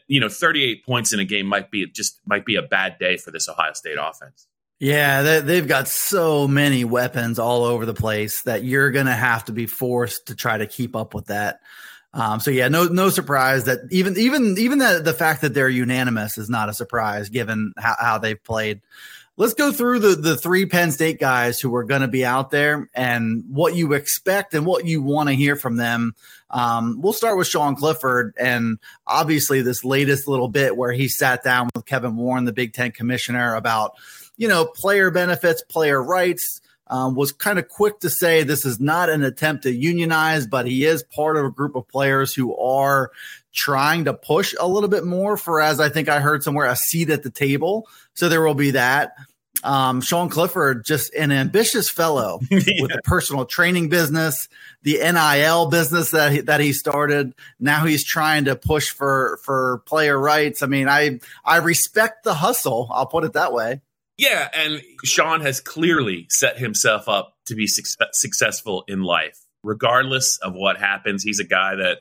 you 0.07 0.19
know 0.19 0.29
38 0.29 0.85
points 0.85 1.13
in 1.13 1.19
a 1.19 1.25
game 1.25 1.45
might 1.45 1.71
be 1.71 1.85
just 1.87 2.19
might 2.25 2.45
be 2.45 2.55
a 2.55 2.61
bad 2.61 2.97
day 2.99 3.17
for 3.17 3.31
this 3.31 3.47
Ohio 3.49 3.73
State 3.73 3.97
offense. 3.99 4.47
Yeah, 4.79 5.39
they, 5.39 5.55
have 5.55 5.69
got 5.69 5.87
so 5.87 6.49
many 6.49 6.83
weapons 6.83 7.39
all 7.39 7.63
over 7.63 7.85
the 7.85 7.93
place 7.93 8.41
that 8.41 8.65
you're 8.65 8.91
going 8.91 9.05
to 9.05 9.13
have 9.13 9.45
to 9.45 9.53
be 9.53 9.67
forced 9.67 10.27
to 10.27 10.35
try 10.35 10.57
to 10.57 10.67
keep 10.67 10.97
up 10.97 11.13
with 11.13 11.27
that. 11.27 11.61
Um, 12.13 12.41
so 12.41 12.51
yeah, 12.51 12.67
no, 12.67 12.85
no 12.85 13.09
surprise 13.09 13.65
that 13.65 13.79
even, 13.91 14.17
even, 14.17 14.57
even 14.57 14.79
the, 14.79 15.01
the 15.03 15.13
fact 15.13 15.41
that 15.41 15.53
they're 15.53 15.69
unanimous 15.69 16.37
is 16.37 16.49
not 16.49 16.67
a 16.67 16.73
surprise 16.73 17.29
given 17.29 17.73
how, 17.77 17.95
how 17.99 18.17
they've 18.17 18.41
played. 18.43 18.81
Let's 19.37 19.53
go 19.53 19.73
through 19.73 19.99
the, 19.99 20.15
the 20.15 20.37
three 20.37 20.65
Penn 20.65 20.93
State 20.93 21.19
guys 21.19 21.59
who 21.59 21.75
are 21.75 21.83
going 21.83 22.01
to 22.01 22.07
be 22.07 22.23
out 22.23 22.51
there 22.51 22.89
and 22.93 23.43
what 23.49 23.75
you 23.75 23.91
expect 23.91 24.53
and 24.53 24.65
what 24.65 24.85
you 24.85 25.01
want 25.01 25.27
to 25.27 25.35
hear 25.35 25.57
from 25.57 25.75
them. 25.75 26.15
Um, 26.49 27.01
we'll 27.01 27.11
start 27.11 27.37
with 27.37 27.47
Sean 27.47 27.75
Clifford 27.75 28.33
and 28.39 28.79
obviously 29.05 29.61
this 29.61 29.83
latest 29.83 30.29
little 30.29 30.47
bit 30.47 30.77
where 30.77 30.93
he 30.93 31.09
sat 31.09 31.43
down 31.43 31.69
with 31.75 31.85
Kevin 31.85 32.15
Warren, 32.15 32.45
the 32.45 32.53
Big 32.53 32.71
Ten 32.71 32.93
commissioner 32.93 33.55
about, 33.55 33.95
you 34.37 34.47
know, 34.47 34.65
player 34.65 35.11
benefits, 35.11 35.61
player 35.63 36.01
rights. 36.01 36.61
Um, 36.87 37.15
was 37.15 37.31
kind 37.31 37.57
of 37.57 37.67
quick 37.67 37.99
to 38.01 38.11
say 38.11 38.43
this 38.43 38.63
is 38.63 38.79
not 38.79 39.09
an 39.09 39.23
attempt 39.23 39.63
to 39.63 39.71
unionize, 39.71 40.45
but 40.45 40.67
he 40.67 40.85
is 40.85 41.01
part 41.01 41.35
of 41.35 41.45
a 41.45 41.49
group 41.49 41.75
of 41.75 41.87
players 41.87 42.33
who 42.33 42.55
are 42.57 43.11
trying 43.53 44.05
to 44.05 44.13
push 44.13 44.53
a 44.59 44.67
little 44.67 44.89
bit 44.89 45.03
more 45.03 45.35
for, 45.35 45.61
as 45.61 45.79
I 45.79 45.89
think 45.89 46.09
I 46.09 46.19
heard 46.19 46.43
somewhere, 46.43 46.67
a 46.67 46.75
seat 46.75 47.09
at 47.09 47.23
the 47.23 47.31
table. 47.31 47.87
So 48.13 48.29
there 48.29 48.43
will 48.43 48.53
be 48.53 48.71
that. 48.71 49.13
Um, 49.63 50.01
Sean 50.01 50.29
Clifford, 50.29 50.85
just 50.85 51.13
an 51.15 51.31
ambitious 51.31 51.89
fellow 51.89 52.39
yeah. 52.51 52.59
with 52.79 52.91
the 52.91 53.01
personal 53.03 53.45
training 53.45 53.89
business, 53.89 54.47
the 54.83 54.99
NIL 54.99 55.69
business 55.69 56.11
that 56.11 56.31
he, 56.31 56.41
that 56.41 56.59
he 56.59 56.71
started. 56.71 57.33
Now 57.59 57.85
he's 57.85 58.03
trying 58.03 58.45
to 58.45 58.55
push 58.55 58.91
for 58.91 59.39
for 59.43 59.81
player 59.87 60.19
rights. 60.19 60.61
I 60.61 60.67
mean, 60.67 60.87
I 60.87 61.19
I 61.43 61.57
respect 61.57 62.23
the 62.23 62.35
hustle. 62.35 62.89
I'll 62.91 63.07
put 63.07 63.23
it 63.23 63.33
that 63.33 63.53
way. 63.53 63.81
Yeah, 64.17 64.47
and 64.53 64.81
Sean 65.03 65.41
has 65.41 65.59
clearly 65.59 66.27
set 66.29 66.57
himself 66.57 67.09
up 67.09 67.35
to 67.47 67.55
be 67.55 67.67
successful 67.67 68.85
in 68.87 69.03
life, 69.03 69.39
regardless 69.61 70.37
of 70.37 70.53
what 70.53 70.77
happens. 70.77 71.23
He's 71.23 71.39
a 71.39 71.45
guy 71.45 71.75
that 71.75 71.99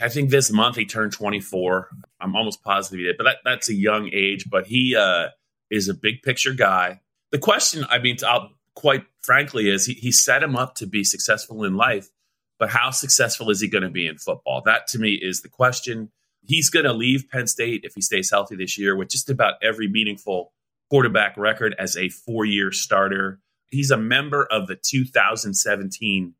I 0.00 0.08
think 0.08 0.30
this 0.30 0.50
month 0.50 0.76
he 0.76 0.84
turned 0.84 1.12
24. 1.12 1.88
I'm 2.20 2.36
almost 2.36 2.62
positive 2.62 2.98
he 2.98 3.04
did, 3.06 3.16
but 3.16 3.24
that, 3.24 3.36
that's 3.44 3.70
a 3.70 3.74
young 3.74 4.10
age. 4.12 4.50
But 4.50 4.66
he 4.66 4.94
uh, 4.94 5.28
is 5.70 5.88
a 5.88 5.94
big 5.94 6.22
picture 6.22 6.52
guy. 6.52 7.00
The 7.30 7.38
question, 7.38 7.86
I 7.88 7.98
mean, 7.98 8.18
I'll, 8.26 8.50
quite 8.74 9.04
frankly, 9.22 9.70
is 9.70 9.86
he, 9.86 9.94
he 9.94 10.12
set 10.12 10.42
him 10.42 10.56
up 10.56 10.74
to 10.76 10.86
be 10.86 11.02
successful 11.02 11.64
in 11.64 11.76
life, 11.76 12.10
but 12.58 12.70
how 12.70 12.90
successful 12.90 13.50
is 13.50 13.60
he 13.60 13.68
going 13.68 13.82
to 13.82 13.90
be 13.90 14.06
in 14.06 14.18
football? 14.18 14.62
That 14.64 14.86
to 14.88 14.98
me 14.98 15.14
is 15.14 15.40
the 15.40 15.48
question. 15.48 16.10
He's 16.46 16.68
going 16.68 16.84
to 16.84 16.92
leave 16.92 17.30
Penn 17.30 17.46
State 17.46 17.82
if 17.84 17.94
he 17.94 18.02
stays 18.02 18.30
healthy 18.30 18.56
this 18.56 18.76
year 18.76 18.94
with 18.94 19.08
just 19.08 19.30
about 19.30 19.54
every 19.62 19.88
meaningful 19.88 20.52
quarterback 20.94 21.36
record 21.36 21.74
as 21.76 21.96
a 21.96 22.08
four 22.08 22.44
year 22.44 22.70
starter. 22.70 23.40
He's 23.66 23.90
a 23.90 23.96
member 23.96 24.44
of 24.44 24.68
the 24.68 24.76
2017 24.76 26.34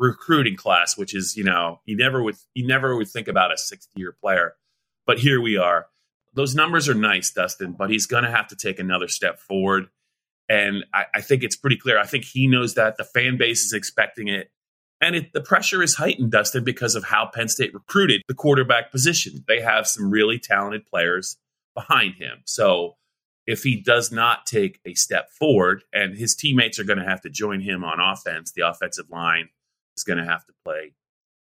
recruiting 0.00 0.56
class, 0.56 0.98
which 0.98 1.14
is, 1.14 1.36
you 1.36 1.44
know, 1.44 1.78
you 1.84 1.96
never 1.96 2.20
would 2.20 2.34
you 2.52 2.66
never 2.66 2.96
would 2.96 3.06
think 3.06 3.28
about 3.28 3.52
a 3.52 3.56
60 3.56 3.88
year 3.94 4.16
player. 4.20 4.54
But 5.06 5.20
here 5.20 5.40
we 5.40 5.56
are. 5.56 5.86
Those 6.34 6.56
numbers 6.56 6.88
are 6.88 6.94
nice, 6.94 7.30
Dustin, 7.30 7.76
but 7.78 7.88
he's 7.88 8.06
going 8.06 8.24
to 8.24 8.32
have 8.32 8.48
to 8.48 8.56
take 8.56 8.80
another 8.80 9.06
step 9.06 9.38
forward. 9.38 9.86
And 10.48 10.84
I, 10.92 11.04
I, 11.14 11.20
think 11.20 11.44
it's 11.44 11.54
pretty 11.54 11.76
clear. 11.76 11.96
I 11.96 12.04
think 12.04 12.24
he 12.24 12.48
knows 12.48 12.74
that. 12.74 12.96
The 12.96 13.04
fan 13.04 13.36
base 13.38 13.62
is 13.62 13.72
expecting 13.72 14.26
it. 14.26 14.50
And 15.00 15.14
it, 15.14 15.32
the 15.32 15.40
pressure 15.40 15.84
is 15.84 15.94
heightened, 15.94 16.32
Dustin, 16.32 16.64
because 16.64 16.96
of 16.96 17.04
how 17.04 17.30
Penn 17.32 17.48
State 17.48 17.74
recruited 17.74 18.22
the 18.26 18.34
quarterback 18.34 18.90
position. 18.90 19.44
They 19.46 19.60
have 19.60 19.86
some 19.86 20.10
really 20.10 20.40
talented 20.40 20.84
players 20.86 21.36
behind 21.74 22.14
him. 22.14 22.42
So 22.44 22.96
if 23.50 23.62
he 23.62 23.80
does 23.80 24.12
not 24.12 24.46
take 24.46 24.80
a 24.84 24.94
step 24.94 25.30
forward, 25.30 25.84
and 25.92 26.16
his 26.16 26.34
teammates 26.34 26.78
are 26.78 26.84
going 26.84 26.98
to 26.98 27.04
have 27.04 27.20
to 27.22 27.30
join 27.30 27.60
him 27.60 27.84
on 27.84 28.00
offense, 28.00 28.52
the 28.52 28.68
offensive 28.68 29.10
line 29.10 29.48
is 29.96 30.04
going 30.04 30.18
to 30.18 30.24
have 30.24 30.46
to 30.46 30.52
play 30.64 30.92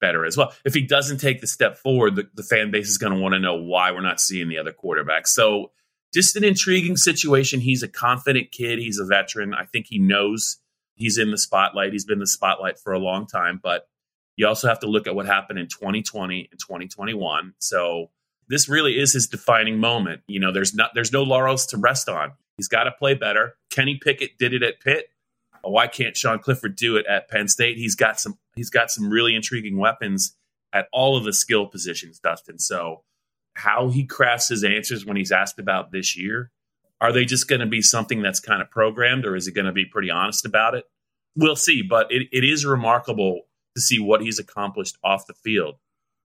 better 0.01 0.25
as 0.25 0.37
well. 0.37 0.53
If 0.65 0.75
he 0.75 0.83
doesn't 0.83 1.19
take 1.19 1.41
the 1.41 1.47
step 1.47 1.77
forward, 1.77 2.17
the, 2.17 2.29
the 2.35 2.43
fan 2.43 2.71
base 2.71 2.89
is 2.89 2.99
going 2.99 3.13
to 3.13 3.21
want 3.21 3.35
to 3.35 3.39
know 3.39 3.55
why 3.55 3.93
we're 3.93 4.01
not 4.01 4.21
seeing 4.21 4.49
the 4.49 4.59
other 4.59 4.73
quarterback. 4.73 5.27
So, 5.27 5.71
just 6.13 6.37
an 6.37 6.45
intriguing 6.45 6.99
situation. 6.99 7.61
He's 7.61 7.83
a 7.83 7.89
confident 7.89 8.53
kid. 8.53 8.79
He's 8.79 8.99
a 8.99 9.07
veteran. 9.07 9.55
I 9.55 9.65
think 9.65 9.87
he 9.89 9.99
knows 9.99 10.59
He's 10.95 11.19
in 11.19 11.31
the 11.31 11.39
spotlight. 11.39 11.93
He's 11.93 12.05
been 12.05 12.15
in 12.15 12.21
the 12.21 12.27
spotlight 12.27 12.79
for 12.79 12.93
a 12.93 12.99
long 12.99 13.27
time, 13.27 13.61
but 13.63 13.89
you 14.37 14.47
also 14.47 14.69
have 14.69 14.81
to 14.81 14.87
look 14.87 15.07
at 15.07 15.15
what 15.15 15.27
happened 15.27 15.59
in 15.59 15.67
2020 15.67 16.49
and 16.51 16.61
2021. 16.61 17.55
So 17.59 18.11
this 18.53 18.69
really 18.69 18.99
is 18.99 19.15
his 19.15 19.27
defining 19.27 19.79
moment. 19.79 20.21
You 20.27 20.39
know, 20.39 20.53
there's 20.53 20.75
not 20.75 20.91
there's 20.95 21.11
no 21.11 21.23
laurels 21.23 21.65
to 21.67 21.79
rest 21.79 22.07
on. 22.07 22.33
He's 22.59 22.69
got 22.69 22.85
to 22.85 22.93
play 22.93 23.15
better. 23.15 23.55
Kenny 23.71 23.99
Pickett 24.01 24.37
did 24.39 24.53
it 24.53 24.63
at 24.63 24.79
Pitt. 24.79 25.07
Why 25.63 25.87
can't 25.87 26.15
Sean 26.15 26.39
Clifford 26.39 26.77
do 26.77 26.97
it 26.97 27.07
at 27.07 27.31
Penn 27.31 27.49
State? 27.49 27.79
He's 27.79 27.95
got 27.95 28.21
some 28.21 28.39
he's 28.55 28.69
got 28.69 28.91
some 28.91 29.09
really 29.09 29.35
intriguing 29.35 29.79
weapons 29.79 30.37
at 30.71 30.89
all 30.93 31.17
of 31.17 31.25
the 31.25 31.33
skill 31.33 31.67
positions, 31.67 32.19
Dustin. 32.19 32.59
So 32.59 33.05
how 33.55 33.89
he 33.89 34.05
crafts 34.05 34.49
his 34.49 34.65
answers 34.65 35.07
when 35.07 35.17
he's 35.17 35.33
asked 35.33 35.59
about 35.59 35.91
this 35.91 36.15
year, 36.15 36.51
are 37.01 37.11
they 37.11 37.25
just 37.25 37.49
going 37.49 37.61
to 37.61 37.67
be 37.67 37.81
something 37.81 38.21
that's 38.21 38.41
kind 38.41 38.61
of 38.61 38.71
programmed 38.71 39.25
or 39.25 39.35
is 39.35 39.47
he 39.47 39.53
going 39.53 39.67
to 39.67 39.73
be 39.73 39.87
pretty 39.87 40.11
honest 40.11 40.45
about 40.45 40.75
it? 40.75 40.85
We'll 41.35 41.57
see, 41.57 41.81
but 41.81 42.13
it, 42.13 42.29
it 42.33 42.45
is 42.45 42.67
remarkable 42.67 43.43
to 43.75 43.81
see 43.81 43.99
what 43.99 44.21
he's 44.21 44.39
accomplished 44.39 44.99
off 45.03 45.27
the 45.27 45.35
field 45.35 45.77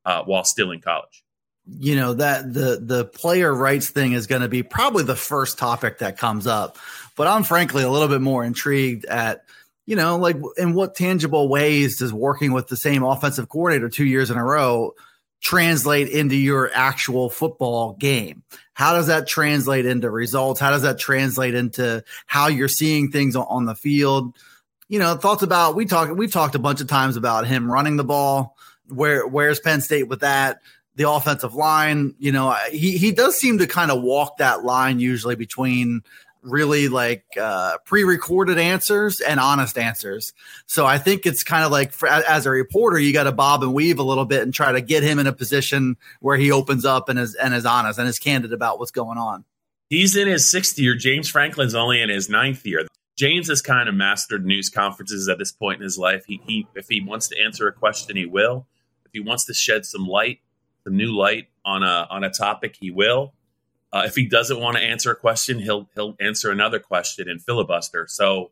uh, 0.04 0.24
while 0.24 0.44
still 0.44 0.72
in 0.72 0.82
college. 0.82 1.24
You 1.70 1.96
know 1.96 2.14
that 2.14 2.54
the 2.54 2.80
the 2.82 3.06
player 3.06 3.54
rights 3.54 3.90
thing 3.90 4.14
is 4.14 4.28
going 4.28 4.42
to 4.42 4.48
be 4.48 4.64
probably 4.64 5.04
the 5.04 5.16
first 5.16 5.58
topic 5.58 6.00
that 6.00 6.18
comes 6.18 6.48
up, 6.48 6.78
but 7.16 7.28
I'm 7.28 7.44
frankly 7.44 7.84
a 7.84 7.90
little 7.90 8.08
bit 8.08 8.22
more 8.22 8.44
intrigued 8.44 9.06
at 9.06 9.44
you 9.86 9.96
know 9.96 10.18
like 10.18 10.38
in 10.58 10.74
what 10.74 10.96
tangible 10.96 11.50
ways 11.50 11.98
does 11.98 12.14
working 12.14 12.54
with 12.54 12.68
the 12.68 12.78
same 12.78 13.04
offensive 13.04 13.50
coordinator 13.50 13.90
two 13.90 14.06
years 14.06 14.32
in 14.32 14.38
a 14.38 14.44
row 14.44 14.94
translate 15.42 16.10
into 16.10 16.36
your 16.36 16.72
actual 16.74 17.30
football 17.30 17.94
game? 17.94 18.44
How 18.74 18.94
does 18.94 19.08
that 19.08 19.28
translate 19.28 19.86
into 19.86 20.10
results? 20.10 20.60
How 20.60 20.72
does 20.72 20.84
that 20.84 21.00
translate 21.00 21.54
into 21.54 22.04
how 22.28 22.48
you're 22.48 22.68
seeing 22.68 23.12
things 23.12 23.36
on 23.36 23.66
the 23.66 23.76
field? 23.76 24.36
you 24.90 25.00
know, 25.00 25.16
thoughts 25.16 25.44
about 25.44 25.76
we 25.76 25.86
talked 25.86 26.16
we've 26.16 26.32
talked 26.32 26.56
a 26.56 26.60
bunch 26.60 26.82
of 26.82 26.88
times 26.88 27.18
about 27.18 27.48
him 27.48 27.72
running 27.72 27.98
the 27.98 28.04
ball. 28.04 28.56
Where 28.88 29.28
where's 29.28 29.60
Penn 29.60 29.82
State 29.82 30.08
with 30.08 30.22
that? 30.22 30.62
The 30.98 31.10
offensive 31.10 31.54
line, 31.54 32.16
you 32.20 32.32
know, 32.32 32.56
he 32.72 32.98
he 32.98 33.12
does 33.12 33.38
seem 33.40 33.60
to 33.60 33.68
kind 33.68 33.92
of 33.92 34.02
walk 34.02 34.38
that 34.38 34.66
line 34.66 35.00
usually 35.00 35.36
between 35.36 36.02
really 36.42 36.88
like 36.88 37.24
uh, 37.40 37.78
pre-recorded 37.86 38.58
answers 38.58 39.20
and 39.20 39.40
honest 39.40 39.78
answers. 39.78 40.34
So 40.66 40.86
I 40.86 40.98
think 40.98 41.26
it's 41.26 41.44
kind 41.44 41.64
of 41.64 41.72
like 41.72 41.92
for, 41.92 42.08
as 42.08 42.46
a 42.46 42.50
reporter, 42.50 42.98
you 42.98 43.14
got 43.14 43.24
to 43.24 43.32
bob 43.32 43.64
and 43.64 43.74
weave 43.74 44.00
a 44.00 44.04
little 44.04 44.26
bit 44.26 44.42
and 44.42 44.54
try 44.54 44.72
to 44.72 44.82
get 44.82 45.04
him 45.04 45.20
in 45.20 45.28
a 45.28 45.34
position 45.34 45.98
where 46.20 46.38
he 46.38 46.52
opens 46.52 46.86
up 46.86 47.10
and 47.10 47.20
is 47.20 47.36
and 47.36 47.54
is 47.54 47.66
honest 47.66 48.00
and 48.00 48.08
is 48.08 48.20
candid 48.20 48.54
about 48.54 48.80
what's 48.80 48.92
going 48.92 49.18
on. 49.18 49.46
He's 49.90 50.16
in 50.16 50.28
his 50.28 50.50
sixth 50.50 50.80
year. 50.80 50.96
James 50.96 51.30
Franklin's 51.30 51.76
only 51.76 52.02
in 52.02 52.10
his 52.10 52.30
ninth 52.30 52.66
year. 52.66 52.88
James 53.18 53.50
has 53.50 53.62
kind 53.62 53.90
of 53.90 53.96
mastered 53.96 54.46
news 54.46 54.70
conferences 54.70 55.28
at 55.30 55.40
this 55.40 55.52
point 55.52 55.78
in 55.78 55.84
his 55.84 55.98
life. 55.98 56.24
He, 56.28 56.42
he 56.46 56.68
if 56.76 56.88
he 56.90 57.02
wants 57.02 57.28
to 57.30 57.40
answer 57.40 57.68
a 57.68 57.74
question, 57.74 58.16
he 58.16 58.26
will. 58.26 58.68
If 59.06 59.12
he 59.14 59.20
wants 59.20 59.46
to 59.46 59.54
shed 59.54 59.86
some 59.86 60.06
light, 60.06 60.40
new 60.90 61.16
light 61.16 61.48
on 61.66 61.84
a 61.84 62.08
on 62.10 62.24
a 62.24 62.30
topic, 62.30 62.78
he 62.80 62.92
will. 62.92 63.34
Uh, 63.92 64.04
if 64.06 64.16
he 64.16 64.28
doesn't 64.28 64.60
want 64.60 64.76
to 64.78 64.84
answer 64.84 65.12
a 65.12 65.16
question, 65.16 65.60
he'll 65.60 65.90
he'll 65.96 66.16
answer 66.20 66.52
another 66.52 66.80
question 66.80 67.30
and 67.30 67.42
filibuster. 67.42 68.06
So, 68.10 68.52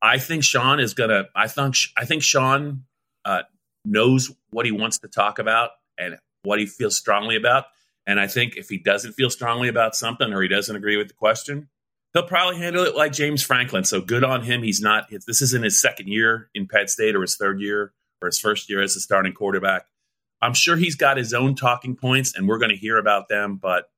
I 0.00 0.18
think 0.18 0.44
Sean 0.44 0.80
is 0.80 0.94
gonna. 0.94 1.24
I 1.34 1.48
think 1.48 1.76
I 1.96 2.04
think 2.04 2.22
Sean 2.22 2.84
uh, 3.24 3.42
knows 3.84 4.30
what 4.50 4.66
he 4.66 4.72
wants 4.72 4.98
to 4.98 5.08
talk 5.08 5.38
about 5.38 5.70
and 5.98 6.18
what 6.42 6.58
he 6.58 6.66
feels 6.66 6.96
strongly 6.96 7.36
about. 7.36 7.64
And 8.06 8.20
I 8.20 8.26
think 8.26 8.56
if 8.56 8.68
he 8.68 8.78
doesn't 8.78 9.12
feel 9.12 9.30
strongly 9.30 9.68
about 9.68 9.96
something 9.96 10.32
or 10.32 10.42
he 10.42 10.48
doesn't 10.48 10.76
agree 10.76 10.96
with 10.96 11.08
the 11.08 11.14
question, 11.14 11.68
he'll 12.12 12.22
probably 12.22 12.58
handle 12.58 12.84
it 12.84 12.94
like 12.94 13.12
James 13.12 13.42
Franklin. 13.42 13.84
So 13.84 14.00
good 14.00 14.24
on 14.24 14.42
him. 14.42 14.62
He's 14.62 14.80
not. 14.80 15.08
This 15.26 15.42
isn't 15.42 15.64
his 15.64 15.80
second 15.80 16.08
year 16.08 16.50
in 16.54 16.66
Penn 16.66 16.88
State 16.88 17.16
or 17.16 17.22
his 17.22 17.36
third 17.36 17.60
year 17.60 17.92
or 18.22 18.26
his 18.26 18.38
first 18.38 18.68
year 18.68 18.82
as 18.82 18.96
a 18.96 19.00
starting 19.00 19.32
quarterback. 19.32 19.86
I'm 20.44 20.54
sure 20.54 20.76
he's 20.76 20.94
got 20.94 21.16
his 21.16 21.32
own 21.32 21.54
talking 21.54 21.96
points, 21.96 22.36
and 22.36 22.46
we're 22.46 22.58
going 22.58 22.70
to 22.70 22.76
hear 22.76 22.98
about 22.98 23.28
them. 23.28 23.56
But 23.56 23.88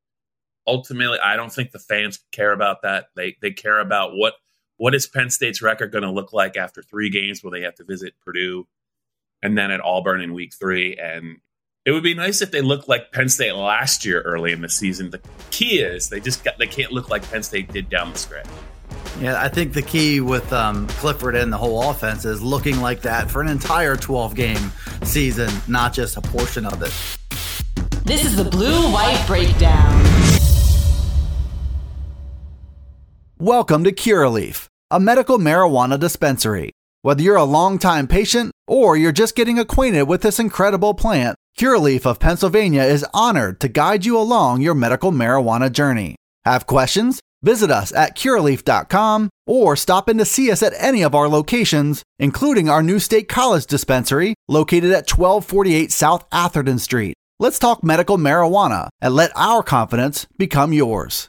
ultimately, 0.64 1.18
I 1.18 1.34
don't 1.34 1.52
think 1.52 1.72
the 1.72 1.80
fans 1.80 2.20
care 2.30 2.52
about 2.52 2.82
that. 2.82 3.08
They 3.16 3.36
they 3.42 3.50
care 3.50 3.80
about 3.80 4.14
what 4.14 4.34
what 4.76 4.94
is 4.94 5.08
Penn 5.08 5.30
State's 5.30 5.60
record 5.60 5.90
going 5.90 6.04
to 6.04 6.10
look 6.10 6.32
like 6.32 6.56
after 6.56 6.82
three 6.82 7.10
games 7.10 7.42
where 7.42 7.50
they 7.50 7.62
have 7.62 7.74
to 7.76 7.84
visit 7.84 8.14
Purdue, 8.24 8.68
and 9.42 9.58
then 9.58 9.72
at 9.72 9.80
Auburn 9.80 10.20
in 10.20 10.34
Week 10.34 10.54
Three, 10.54 10.96
and 10.96 11.38
it 11.84 11.90
would 11.90 12.04
be 12.04 12.14
nice 12.14 12.40
if 12.42 12.52
they 12.52 12.60
looked 12.60 12.88
like 12.88 13.10
Penn 13.10 13.28
State 13.28 13.54
last 13.54 14.04
year 14.04 14.20
early 14.22 14.52
in 14.52 14.60
the 14.60 14.68
season. 14.68 15.10
The 15.10 15.20
key 15.50 15.80
is 15.80 16.10
they 16.10 16.20
just 16.20 16.44
got, 16.44 16.58
they 16.58 16.66
can't 16.66 16.92
look 16.92 17.10
like 17.10 17.28
Penn 17.30 17.42
State 17.42 17.72
did 17.72 17.88
down 17.88 18.12
the 18.12 18.18
stretch. 18.18 18.46
Yeah, 19.20 19.42
I 19.42 19.48
think 19.48 19.72
the 19.72 19.80
key 19.80 20.20
with 20.20 20.52
um, 20.52 20.86
Clifford 20.88 21.36
and 21.36 21.50
the 21.50 21.56
whole 21.56 21.88
offense 21.88 22.26
is 22.26 22.42
looking 22.42 22.82
like 22.82 23.00
that 23.00 23.30
for 23.30 23.40
an 23.40 23.48
entire 23.48 23.96
12 23.96 24.34
game 24.34 24.70
season, 25.04 25.50
not 25.66 25.94
just 25.94 26.18
a 26.18 26.20
portion 26.20 26.66
of 26.66 26.82
it. 26.82 26.92
This 28.04 28.26
is 28.26 28.36
the 28.36 28.44
Blue 28.44 28.92
White 28.92 29.24
Breakdown. 29.26 30.04
Welcome 33.38 33.84
to 33.84 33.92
Curaleaf, 33.92 34.66
a 34.90 35.00
medical 35.00 35.38
marijuana 35.38 35.98
dispensary. 35.98 36.72
Whether 37.00 37.22
you're 37.22 37.36
a 37.36 37.44
longtime 37.44 38.08
patient 38.08 38.52
or 38.68 38.98
you're 38.98 39.12
just 39.12 39.34
getting 39.34 39.58
acquainted 39.58 40.02
with 40.02 40.20
this 40.20 40.38
incredible 40.38 40.92
plant, 40.92 41.36
Curaleaf 41.58 42.04
of 42.04 42.20
Pennsylvania 42.20 42.82
is 42.82 43.06
honored 43.14 43.60
to 43.60 43.68
guide 43.68 44.04
you 44.04 44.18
along 44.18 44.60
your 44.60 44.74
medical 44.74 45.10
marijuana 45.10 45.72
journey. 45.72 46.16
Have 46.44 46.66
questions? 46.66 47.20
Visit 47.42 47.70
us 47.70 47.92
at 47.94 48.16
curaleaf.com 48.16 49.30
or 49.46 49.76
stop 49.76 50.08
in 50.08 50.18
to 50.18 50.24
see 50.24 50.50
us 50.50 50.62
at 50.62 50.74
any 50.78 51.02
of 51.02 51.14
our 51.14 51.28
locations, 51.28 52.02
including 52.18 52.68
our 52.68 52.82
new 52.82 52.98
State 52.98 53.28
College 53.28 53.66
dispensary 53.66 54.34
located 54.48 54.90
at 54.90 55.10
1248 55.10 55.92
South 55.92 56.26
Atherton 56.32 56.78
Street. 56.78 57.14
Let's 57.38 57.58
talk 57.58 57.84
medical 57.84 58.16
marijuana 58.16 58.88
and 59.00 59.14
let 59.14 59.30
our 59.36 59.62
confidence 59.62 60.26
become 60.38 60.72
yours. 60.72 61.28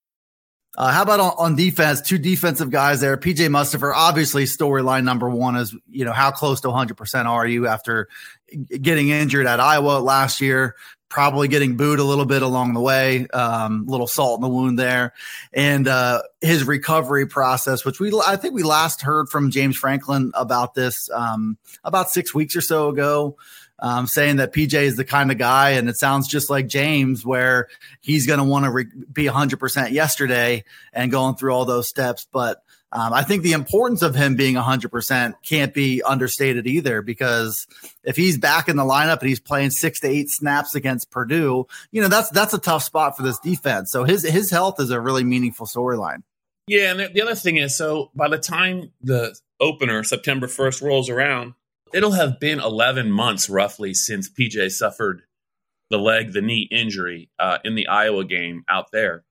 Uh, 0.77 0.91
how 0.91 1.01
about 1.01 1.19
on, 1.19 1.33
on, 1.37 1.55
defense? 1.55 1.99
Two 2.01 2.17
defensive 2.17 2.69
guys 2.69 3.01
there. 3.01 3.17
PJ 3.17 3.47
Mustipher, 3.49 3.91
obviously, 3.93 4.45
storyline 4.45 5.03
number 5.03 5.29
one 5.29 5.57
is 5.57 5.75
you 5.89 6.05
know 6.05 6.13
how 6.13 6.31
close 6.31 6.61
to 6.61 6.69
100 6.69 6.95
percent 6.95 7.27
are 7.27 7.45
you 7.45 7.67
after 7.67 8.07
getting 8.69 9.09
injured 9.09 9.47
at 9.47 9.59
Iowa 9.59 9.99
last 9.99 10.39
year? 10.39 10.75
Probably 11.09 11.49
getting 11.49 11.75
booed 11.75 11.99
a 11.99 12.05
little 12.05 12.23
bit 12.23 12.41
along 12.41 12.73
the 12.73 12.79
way, 12.79 13.27
um, 13.27 13.85
little 13.85 14.07
salt 14.07 14.37
in 14.37 14.43
the 14.43 14.47
wound 14.47 14.79
there, 14.79 15.11
and 15.51 15.89
uh, 15.89 16.21
his 16.39 16.63
recovery 16.63 17.27
process, 17.27 17.83
which 17.83 17.99
we 17.99 18.13
I 18.25 18.37
think 18.37 18.53
we 18.53 18.63
last 18.63 19.01
heard 19.01 19.27
from 19.27 19.51
James 19.51 19.75
Franklin 19.75 20.31
about 20.35 20.73
this 20.73 21.09
um, 21.13 21.57
about 21.83 22.11
six 22.11 22.33
weeks 22.33 22.55
or 22.55 22.61
so 22.61 22.87
ago 22.87 23.35
um, 23.81 24.07
saying 24.07 24.37
that 24.37 24.53
PJ 24.53 24.73
is 24.73 24.95
the 24.95 25.05
kind 25.05 25.31
of 25.31 25.37
guy, 25.37 25.71
and 25.71 25.89
it 25.89 25.97
sounds 25.97 26.27
just 26.27 26.49
like 26.49 26.67
James, 26.67 27.25
where 27.25 27.67
he's 27.99 28.27
going 28.27 28.39
to 28.39 28.45
want 28.45 28.65
to 28.65 28.71
re- 28.71 28.87
be 29.11 29.25
100% 29.25 29.91
yesterday 29.91 30.63
and 30.93 31.11
going 31.11 31.35
through 31.35 31.51
all 31.53 31.65
those 31.65 31.89
steps. 31.89 32.27
But 32.31 32.63
um, 32.91 33.13
I 33.13 33.23
think 33.23 33.41
the 33.41 33.53
importance 33.53 34.01
of 34.01 34.13
him 34.13 34.35
being 34.35 34.55
100% 34.55 35.33
can't 35.43 35.73
be 35.73 36.03
understated 36.03 36.67
either, 36.67 37.01
because 37.01 37.65
if 38.03 38.15
he's 38.15 38.37
back 38.37 38.69
in 38.69 38.75
the 38.75 38.83
lineup 38.83 39.19
and 39.19 39.29
he's 39.29 39.39
playing 39.39 39.71
six 39.71 39.99
to 40.01 40.07
eight 40.07 40.29
snaps 40.29 40.75
against 40.75 41.09
Purdue, 41.09 41.67
you 41.91 42.01
know 42.01 42.09
that's 42.09 42.29
that's 42.29 42.53
a 42.53 42.59
tough 42.59 42.83
spot 42.83 43.17
for 43.17 43.23
this 43.23 43.39
defense. 43.39 43.91
So 43.91 44.03
his 44.03 44.23
his 44.23 44.51
health 44.51 44.79
is 44.79 44.91
a 44.91 44.99
really 44.99 45.23
meaningful 45.23 45.65
storyline. 45.65 46.23
Yeah, 46.67 46.91
and 46.91 47.15
the 47.15 47.21
other 47.21 47.35
thing 47.35 47.57
is, 47.57 47.75
so 47.75 48.11
by 48.13 48.27
the 48.27 48.37
time 48.37 48.91
the 49.01 49.35
opener 49.59 50.03
September 50.03 50.47
1st 50.47 50.81
rolls 50.81 51.09
around, 51.09 51.53
it'll 51.93 52.11
have 52.11 52.39
been 52.39 52.59
11 52.59 53.11
months 53.11 53.49
roughly 53.49 53.93
since 53.93 54.29
PJ 54.29 54.71
suffered 54.71 55.23
the 55.89 55.97
leg, 55.97 56.33
the 56.33 56.41
knee 56.41 56.67
injury 56.71 57.29
uh, 57.37 57.59
in 57.63 57.75
the 57.75 57.87
Iowa 57.87 58.25
game 58.25 58.63
out 58.67 58.91
there. 58.91 59.23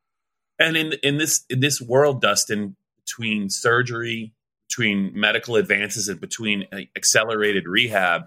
And 0.58 0.76
in 0.76 0.92
in 1.02 1.16
this 1.16 1.44
in 1.48 1.60
this 1.60 1.80
world, 1.80 2.20
Dustin, 2.20 2.76
between 3.04 3.48
surgery, 3.48 4.34
between 4.68 5.12
medical 5.14 5.56
advances, 5.56 6.08
and 6.08 6.20
between 6.20 6.66
accelerated 6.94 7.66
rehab, 7.66 8.24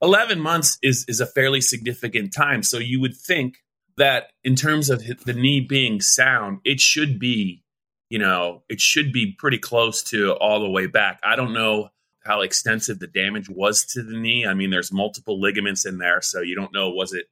11 0.00 0.40
months 0.40 0.78
is 0.82 1.04
is 1.06 1.20
a 1.20 1.26
fairly 1.26 1.60
significant 1.60 2.32
time. 2.32 2.62
So 2.62 2.78
you 2.78 3.00
would 3.00 3.14
think 3.14 3.58
that 3.98 4.32
in 4.42 4.54
terms 4.56 4.88
of 4.88 5.04
the 5.24 5.34
knee 5.34 5.60
being 5.60 6.00
sound, 6.00 6.60
it 6.64 6.80
should 6.80 7.18
be 7.18 7.62
you 8.08 8.18
know, 8.18 8.64
it 8.68 8.80
should 8.80 9.12
be 9.12 9.32
pretty 9.38 9.58
close 9.58 10.02
to 10.02 10.32
all 10.32 10.58
the 10.60 10.68
way 10.68 10.86
back. 10.86 11.20
I 11.22 11.36
don't 11.36 11.52
know 11.52 11.90
how 12.24 12.40
extensive 12.40 12.98
the 12.98 13.06
damage 13.06 13.48
was 13.48 13.84
to 13.84 14.02
the 14.02 14.18
knee. 14.18 14.46
I 14.46 14.54
mean, 14.54 14.70
there's 14.70 14.92
multiple 14.92 15.40
ligaments 15.40 15.86
in 15.86 15.98
there, 15.98 16.20
so 16.20 16.40
you 16.40 16.54
don't 16.54 16.72
know 16.72 16.90
was 16.90 17.12
it 17.12 17.26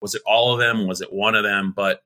was 0.00 0.14
it 0.14 0.22
all 0.26 0.52
of 0.52 0.58
them, 0.58 0.86
was 0.86 1.00
it 1.00 1.12
one 1.12 1.34
of 1.34 1.44
them, 1.44 1.72
but 1.74 2.00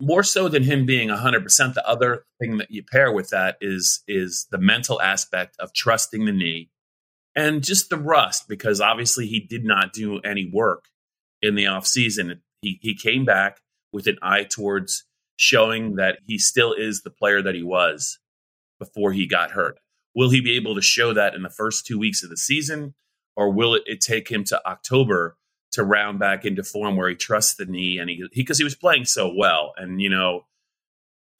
more 0.00 0.22
so 0.22 0.48
than 0.48 0.62
him 0.62 0.86
being 0.86 1.08
100%, 1.08 1.74
the 1.74 1.86
other 1.86 2.24
thing 2.40 2.56
that 2.56 2.70
you 2.70 2.82
pair 2.82 3.12
with 3.12 3.30
that 3.30 3.56
is 3.60 4.02
is 4.08 4.46
the 4.50 4.58
mental 4.58 5.00
aspect 5.00 5.56
of 5.58 5.72
trusting 5.72 6.24
the 6.24 6.32
knee 6.32 6.70
and 7.36 7.62
just 7.62 7.90
the 7.90 7.98
rust 7.98 8.48
because 8.48 8.80
obviously 8.80 9.26
he 9.26 9.40
did 9.40 9.64
not 9.64 9.92
do 9.92 10.20
any 10.20 10.50
work 10.50 10.86
in 11.42 11.54
the 11.54 11.64
offseason. 11.64 12.40
He 12.62 12.78
he 12.80 12.94
came 12.94 13.24
back 13.24 13.60
with 13.92 14.06
an 14.06 14.18
eye 14.22 14.44
towards 14.44 15.04
showing 15.36 15.96
that 15.96 16.18
he 16.26 16.38
still 16.38 16.72
is 16.72 17.02
the 17.02 17.10
player 17.10 17.42
that 17.42 17.54
he 17.54 17.62
was 17.62 18.18
before 18.78 19.12
he 19.12 19.26
got 19.26 19.52
hurt. 19.52 19.78
Will 20.14 20.30
he 20.30 20.40
be 20.40 20.56
able 20.56 20.74
to 20.74 20.82
show 20.82 21.12
that 21.14 21.34
in 21.34 21.42
the 21.42 21.50
first 21.50 21.86
two 21.86 21.98
weeks 21.98 22.22
of 22.22 22.30
the 22.30 22.36
season, 22.36 22.94
or 23.36 23.52
will 23.52 23.74
it, 23.74 23.82
it 23.86 24.00
take 24.00 24.30
him 24.30 24.44
to 24.44 24.66
October 24.66 25.36
to 25.72 25.84
round 25.84 26.18
back 26.18 26.44
into 26.44 26.64
form 26.64 26.96
where 26.96 27.08
he 27.08 27.14
trusts 27.14 27.54
the 27.54 27.64
knee 27.64 27.98
and 27.98 28.10
he 28.10 28.24
because 28.34 28.58
he, 28.58 28.62
he 28.62 28.64
was 28.64 28.74
playing 28.74 29.04
so 29.04 29.32
well 29.32 29.72
and 29.76 30.00
you 30.00 30.08
know 30.08 30.44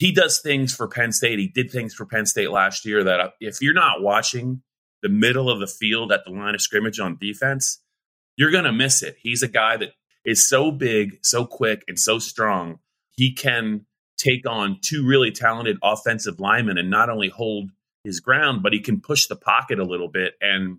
he 0.00 0.12
does 0.12 0.41
things 0.41 0.75
for 0.75 0.89
Penn 0.89 1.12
State. 1.12 1.39
He 1.39 1.47
did 1.47 1.71
things 1.71 1.93
for 1.93 2.07
Penn 2.07 2.25
State 2.25 2.50
last 2.50 2.87
year 2.87 3.05
that 3.05 3.21
uh, 3.21 3.31
if 3.39 3.61
you're 3.61 3.75
not 3.75 4.00
watching 4.00 4.62
the 5.03 5.11
middle 5.11 5.50
of 5.50 5.61
the 5.61 5.67
field 5.67 6.11
at 6.11 6.25
the 6.25 6.31
line 6.31 6.55
of 6.55 6.62
scrimmage 6.62 6.99
on 6.99 7.19
defense, 7.21 7.83
you're 8.35 8.50
going 8.50 8.65
to 8.65 8.73
miss 8.73 9.03
it. 9.03 9.17
He's 9.21 9.43
a 9.43 9.49
guy 9.49 9.77
that 9.77 9.91
is 10.25 10.49
so 10.49 10.71
big, 10.71 11.19
so 11.23 11.45
quick, 11.45 11.85
and 11.87 11.99
so 11.99 12.19
strong. 12.19 12.79
He 13.11 13.35
can 13.35 13.85
take 14.17 14.49
on 14.49 14.79
two 14.81 15.07
really 15.07 15.33
talented 15.33 15.77
offensive 15.83 16.41
linemen 16.41 16.79
and 16.79 16.89
not 16.89 17.11
only 17.11 17.29
hold 17.29 17.71
his 18.04 18.21
ground, 18.21 18.62
but 18.62 18.73
he 18.73 18.80
can 18.80 19.00
push 19.00 19.26
the 19.26 19.37
pocket 19.37 19.78
a 19.78 19.85
little 19.85 20.09
bit. 20.09 20.35
And, 20.40 20.78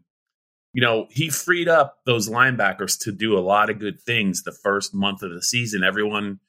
you 0.73 0.81
know, 0.81 1.07
he 1.09 1.29
freed 1.29 1.67
up 1.67 1.99
those 2.05 2.29
linebackers 2.29 2.99
to 3.01 3.11
do 3.11 3.37
a 3.37 3.39
lot 3.39 3.69
of 3.69 3.79
good 3.79 4.01
things 4.01 4.43
the 4.43 4.51
first 4.51 4.93
month 4.93 5.21
of 5.23 5.31
the 5.31 5.41
season. 5.41 5.83
Everyone 5.83 6.39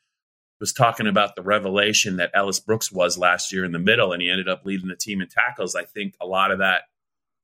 was 0.60 0.72
talking 0.72 1.06
about 1.06 1.34
the 1.34 1.42
revelation 1.42 2.16
that 2.16 2.30
Ellis 2.34 2.60
Brooks 2.60 2.92
was 2.92 3.18
last 3.18 3.52
year 3.52 3.64
in 3.64 3.72
the 3.72 3.78
middle, 3.78 4.12
and 4.12 4.22
he 4.22 4.30
ended 4.30 4.48
up 4.48 4.62
leading 4.64 4.88
the 4.88 4.96
team 4.96 5.20
in 5.20 5.28
tackles. 5.28 5.74
I 5.74 5.84
think 5.84 6.14
a 6.20 6.26
lot 6.26 6.52
of 6.52 6.58
that, 6.60 6.82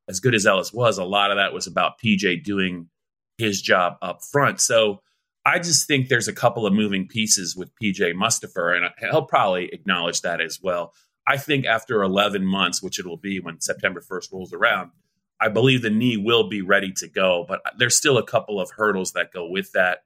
as 0.08 0.20
good 0.20 0.34
as 0.34 0.46
Ellis 0.46 0.72
was, 0.72 0.98
a 0.98 1.04
lot 1.04 1.30
of 1.30 1.36
that 1.36 1.52
was 1.52 1.66
about 1.66 1.98
PJ 1.98 2.44
doing 2.44 2.88
his 3.36 3.60
job 3.60 3.96
up 4.02 4.22
front. 4.22 4.60
So, 4.60 5.00
I 5.48 5.58
just 5.58 5.86
think 5.86 6.08
there's 6.08 6.28
a 6.28 6.32
couple 6.32 6.66
of 6.66 6.74
moving 6.74 7.08
pieces 7.08 7.56
with 7.56 7.70
PJ 7.82 8.12
Mustipher, 8.12 8.76
and 8.76 8.90
he'll 8.98 9.24
probably 9.24 9.70
acknowledge 9.72 10.20
that 10.20 10.42
as 10.42 10.60
well. 10.62 10.92
I 11.28 11.36
think 11.36 11.66
after 11.66 12.02
11 12.02 12.46
months, 12.46 12.82
which 12.82 12.98
it 12.98 13.06
will 13.06 13.18
be 13.18 13.38
when 13.38 13.60
September 13.60 14.00
1st 14.00 14.32
rolls 14.32 14.54
around, 14.54 14.92
I 15.38 15.48
believe 15.48 15.82
the 15.82 15.90
knee 15.90 16.16
will 16.16 16.48
be 16.48 16.62
ready 16.62 16.90
to 16.96 17.08
go, 17.08 17.44
but 17.46 17.60
there's 17.76 17.96
still 17.96 18.16
a 18.16 18.24
couple 18.24 18.58
of 18.58 18.70
hurdles 18.70 19.12
that 19.12 19.30
go 19.30 19.46
with 19.46 19.72
that. 19.72 20.04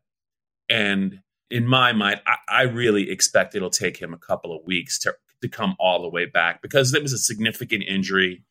And 0.68 1.20
in 1.48 1.68
my 1.68 1.92
mind, 1.92 2.20
I, 2.26 2.36
I 2.48 2.62
really 2.62 3.08
expect 3.08 3.54
it'll 3.54 3.70
take 3.70 3.96
him 3.98 4.12
a 4.12 4.18
couple 4.18 4.54
of 4.54 4.66
weeks 4.66 4.98
to, 5.00 5.14
to 5.42 5.48
come 5.48 5.76
all 5.78 6.02
the 6.02 6.08
way 6.08 6.26
back 6.26 6.60
because 6.60 6.92
it 6.92 7.02
was 7.02 7.12
a 7.12 7.18
significant 7.18 7.84
injury. 7.86 8.42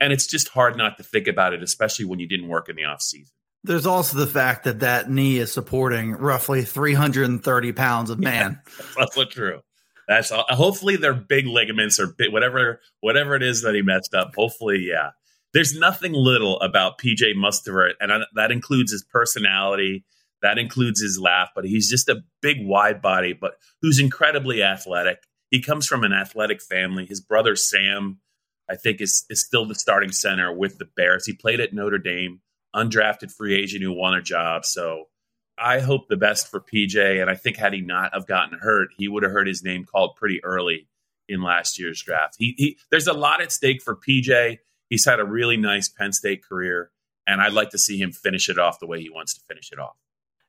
And 0.00 0.12
it's 0.12 0.26
just 0.26 0.48
hard 0.48 0.76
not 0.76 0.96
to 0.96 1.04
think 1.04 1.28
about 1.28 1.54
it, 1.54 1.62
especially 1.62 2.06
when 2.06 2.18
you 2.18 2.26
didn't 2.26 2.48
work 2.48 2.68
in 2.68 2.74
the 2.74 2.82
offseason. 2.82 3.30
There's 3.62 3.86
also 3.86 4.18
the 4.18 4.26
fact 4.26 4.64
that 4.64 4.80
that 4.80 5.10
knee 5.10 5.38
is 5.38 5.52
supporting 5.52 6.12
roughly 6.12 6.62
330 6.62 7.72
pounds 7.72 8.10
of 8.10 8.18
man. 8.18 8.60
Yeah, 8.64 8.72
that's 8.78 8.96
also 8.96 9.24
true. 9.24 9.60
That's 10.08 10.30
uh, 10.30 10.44
hopefully 10.48 10.96
their 10.96 11.14
big 11.14 11.46
ligaments 11.46 11.98
or 11.98 12.06
big, 12.06 12.32
whatever 12.32 12.80
whatever 13.00 13.34
it 13.34 13.42
is 13.42 13.62
that 13.62 13.74
he 13.74 13.82
messed 13.82 14.14
up. 14.14 14.34
Hopefully, 14.36 14.86
yeah. 14.88 15.10
There's 15.52 15.74
nothing 15.74 16.12
little 16.12 16.60
about 16.60 16.98
PJ 16.98 17.34
Mustipher, 17.34 17.92
and 18.00 18.12
I, 18.12 18.20
that 18.34 18.52
includes 18.52 18.92
his 18.92 19.04
personality. 19.04 20.04
That 20.42 20.58
includes 20.58 21.00
his 21.00 21.18
laugh, 21.18 21.50
but 21.54 21.64
he's 21.64 21.88
just 21.88 22.08
a 22.08 22.22
big, 22.42 22.58
wide 22.64 23.00
body, 23.00 23.32
but 23.32 23.56
who's 23.80 23.98
incredibly 23.98 24.62
athletic. 24.62 25.18
He 25.50 25.62
comes 25.62 25.86
from 25.86 26.04
an 26.04 26.12
athletic 26.12 26.60
family. 26.60 27.06
His 27.06 27.20
brother 27.20 27.56
Sam, 27.56 28.18
I 28.68 28.76
think, 28.76 29.00
is 29.00 29.24
is 29.30 29.44
still 29.44 29.66
the 29.66 29.74
starting 29.74 30.12
center 30.12 30.52
with 30.52 30.78
the 30.78 30.88
Bears. 30.96 31.26
He 31.26 31.32
played 31.32 31.60
at 31.60 31.72
Notre 31.72 31.98
Dame 31.98 32.40
undrafted 32.74 33.32
free 33.32 33.54
agent 33.58 33.82
who 33.82 33.92
won 33.92 34.14
a 34.14 34.22
job. 34.22 34.64
So 34.64 35.06
I 35.58 35.80
hope 35.80 36.08
the 36.08 36.16
best 36.16 36.48
for 36.48 36.60
PJ. 36.60 37.20
And 37.20 37.30
I 37.30 37.34
think 37.34 37.56
had 37.56 37.72
he 37.72 37.80
not 37.80 38.12
have 38.12 38.26
gotten 38.26 38.58
hurt, 38.58 38.88
he 38.96 39.08
would 39.08 39.22
have 39.22 39.32
heard 39.32 39.46
his 39.46 39.62
name 39.62 39.84
called 39.84 40.16
pretty 40.16 40.44
early 40.44 40.88
in 41.28 41.42
last 41.42 41.78
year's 41.78 42.02
draft. 42.02 42.36
He, 42.38 42.54
he 42.56 42.78
there's 42.90 43.06
a 43.06 43.12
lot 43.12 43.40
at 43.40 43.52
stake 43.52 43.82
for 43.82 43.96
PJ. 43.96 44.58
He's 44.88 45.04
had 45.04 45.18
a 45.18 45.24
really 45.24 45.56
nice 45.56 45.88
Penn 45.88 46.12
State 46.12 46.44
career, 46.44 46.90
and 47.26 47.40
I'd 47.40 47.52
like 47.52 47.70
to 47.70 47.78
see 47.78 48.00
him 48.00 48.12
finish 48.12 48.48
it 48.48 48.58
off 48.58 48.78
the 48.78 48.86
way 48.86 49.00
he 49.00 49.10
wants 49.10 49.34
to 49.34 49.40
finish 49.40 49.72
it 49.72 49.78
off. 49.78 49.96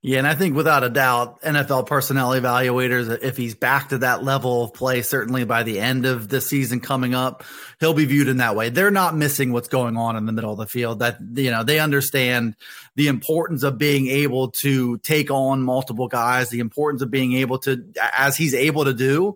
Yeah, 0.04 0.20
and 0.20 0.28
I 0.28 0.36
think 0.36 0.56
without 0.56 0.84
a 0.84 0.90
doubt, 0.90 1.42
NFL 1.42 1.88
personnel 1.88 2.30
evaluators, 2.30 3.24
if 3.24 3.36
he's 3.36 3.56
back 3.56 3.90
to 3.90 3.98
that 4.00 4.24
level 4.24 4.64
of 4.64 4.74
play, 4.74 5.02
certainly 5.02 5.44
by 5.44 5.64
the 5.64 5.80
end 5.80 6.06
of 6.06 6.30
the 6.30 6.40
season 6.40 6.80
coming 6.80 7.16
up, 7.16 7.44
he'll 7.80 7.96
be 7.96 8.06
viewed 8.06 8.28
in 8.28 8.38
that 8.38 8.56
way. 8.56 8.70
They're 8.70 8.92
not 8.92 9.18
missing 9.18 9.52
what's 9.52 9.68
going 9.68 9.98
on 9.98 10.16
in 10.16 10.28
the 10.28 10.32
middle 10.32 10.52
of 10.52 10.60
the 10.60 10.68
field. 10.68 11.00
That 11.00 11.18
you 11.34 11.50
know, 11.50 11.64
they 11.64 11.80
understand 11.80 12.56
the 12.96 13.08
importance 13.08 13.64
of 13.64 13.80
being 13.80 14.08
able 14.08 14.52
to 14.62 15.00
take 15.00 15.32
on 15.32 15.64
multiple 15.64 16.08
guys, 16.08 16.50
the 16.50 16.60
importance 16.60 17.02
of 17.02 17.10
being 17.10 17.34
able 17.34 17.58
to, 17.60 17.84
as 18.16 18.38
he's 18.38 18.54
able 18.54 18.86
to 18.86 18.94
do, 18.94 19.36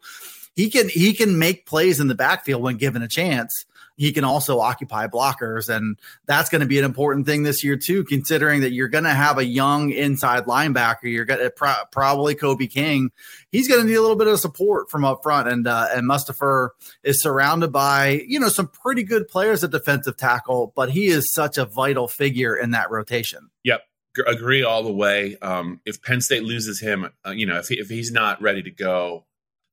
he 0.56 0.70
can 0.70 0.90
he 0.90 1.14
can 1.14 1.40
make 1.40 1.66
plays 1.66 2.00
in 2.00 2.08
the 2.08 2.16
backfield 2.16 2.62
when 2.62 2.78
given 2.78 3.02
a 3.02 3.08
chance 3.08 3.66
he 4.02 4.12
can 4.12 4.24
also 4.24 4.60
occupy 4.60 5.06
blockers. 5.06 5.70
And 5.70 5.96
that's 6.26 6.50
going 6.50 6.62
to 6.62 6.68
be 6.68 6.80
an 6.80 6.86
important 6.86 7.28
thing 7.28 7.44
this 7.44 7.64
year, 7.64 7.78
too, 7.78 8.04
considering 8.04 8.62
that 8.62 8.72
you're 8.72 8.88
going 8.88 9.04
to 9.04 9.12
have 9.12 9.38
a 9.38 9.46
young 9.46 9.92
inside 9.92 10.46
linebacker. 10.46 11.04
You're 11.04 11.26
going 11.26 11.40
to 11.40 11.52
pro- 11.52 11.84
probably 11.92 12.34
Kobe 12.34 12.66
King. 12.66 13.12
He's 13.52 13.68
going 13.68 13.82
to 13.82 13.88
need 13.88 13.94
a 13.94 14.02
little 14.02 14.16
bit 14.16 14.28
of 14.28 14.40
support 14.40 14.90
from 14.90 15.06
up 15.06 15.20
front. 15.22 15.50
And, 15.50 15.68
uh, 15.68 15.90
and 15.94 16.10
Mustipher 16.10 16.70
is 17.04 17.22
surrounded 17.22 17.72
by, 17.72 18.24
you 18.28 18.40
know, 18.40 18.50
some 18.50 18.70
pretty 18.70 19.04
good 19.04 19.28
players 19.28 19.64
at 19.64 19.70
defensive 19.70 20.18
tackle, 20.18 20.74
but 20.76 20.90
he 20.90 21.06
is 21.06 21.32
such 21.32 21.60
a 21.60 21.66
vital 21.66 22.08
figure 22.08 22.56
in 22.56 22.72
that 22.72 22.90
rotation. 22.90 23.52
Yep 23.64 23.82
agree 24.28 24.62
all 24.62 24.84
the 24.84 24.92
way. 24.92 25.38
Um, 25.42 25.80
if 25.86 26.02
Penn 26.02 26.20
State 26.20 26.44
loses 26.44 26.82
him, 26.82 27.10
uh, 27.26 27.30
you 27.32 27.46
know, 27.46 27.60
if, 27.60 27.70
he, 27.70 27.80
if 27.80 27.88
he's 27.88 28.12
not 28.12 28.42
ready 28.42 28.62
to 28.62 28.70
go, 28.70 29.24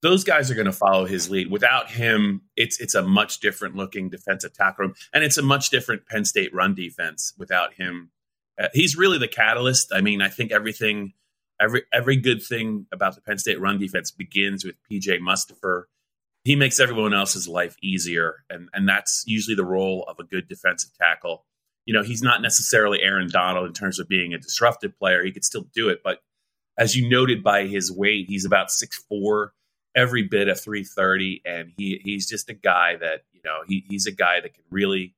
those 0.03 0.25
guys 0.25 0.51
are 0.51 0.55
going 0.55 0.67
to 0.67 0.73
follow 0.73 1.05
his 1.07 1.29
lead. 1.29 1.51
Without 1.51 1.91
him, 1.91 2.43
it's 2.57 2.81
it's 2.81 2.95
a 2.95 3.03
much 3.03 3.41
different 3.41 3.77
looking 3.77 4.09
defensive 4.09 4.55
tackle 4.55 4.87
room, 4.87 4.95
and 5.13 5.25
it's 5.25 5.39
a 5.39 5.43
much 5.43 5.71
different 5.71 6.07
Penn 6.07 6.25
State 6.25 6.55
run 6.55 6.75
defense 6.75 7.33
without 7.37 7.75
him. 7.75 8.11
Uh, 8.61 8.69
he's 8.73 8.97
really 8.97 9.19
the 9.19 9.29
catalyst. 9.29 9.93
I 9.93 10.01
mean, 10.01 10.23
I 10.23 10.29
think 10.29 10.53
everything, 10.53 11.15
every 11.61 11.83
every 11.93 12.17
good 12.17 12.43
thing 12.43 12.87
about 12.93 13.15
the 13.17 13.21
Penn 13.21 13.39
State 13.39 13.61
run 13.61 13.79
defense 13.79 14.11
begins 14.11 14.65
with 14.65 14.77
PJ 14.91 15.19
Mustipher. 15.19 15.85
He 16.45 16.55
makes 16.55 16.79
everyone 16.79 17.13
else's 17.13 17.49
life 17.49 17.77
easier, 17.83 18.45
and 18.49 18.69
and 18.73 18.89
that's 18.89 19.25
usually 19.27 19.57
the 19.57 19.65
role 19.65 20.05
of 20.07 20.19
a 20.21 20.25
good 20.25 20.49
defensive 20.49 20.91
tackle. 20.97 21.45
You 21.87 21.95
know, 21.95 22.03
he's 22.03 22.23
not 22.23 22.43
necessarily 22.43 23.03
Aaron 23.03 23.29
Donald 23.31 23.67
in 23.67 23.73
terms 23.73 23.99
of 23.99 24.09
being 24.09 24.33
a 24.35 24.39
disruptive 24.39 24.97
player. 24.99 25.25
He 25.25 25.33
could 25.33 25.45
still 25.45 25.67
do 25.75 25.89
it, 25.89 26.03
but 26.05 26.21
as 26.79 26.95
you 26.95 27.09
noted 27.09 27.43
by 27.43 27.67
his 27.67 27.91
weight, 27.91 28.27
he's 28.29 28.45
about 28.45 28.71
six 28.71 29.05
four 29.09 29.53
every 29.97 30.23
bit 30.23 30.49
of 30.49 30.61
330 30.61 31.43
and 31.45 31.73
he 31.77 32.01
he's 32.05 32.29
just 32.29 32.49
a 32.51 32.55
guy 32.55 32.97
that 32.97 33.23
you 33.33 33.41
know 33.45 33.59
he, 33.67 33.85
he's 33.89 34.07
a 34.07 34.13
guy 34.13 34.41
that 34.41 34.55
can 34.55 34.65
really 34.71 35.15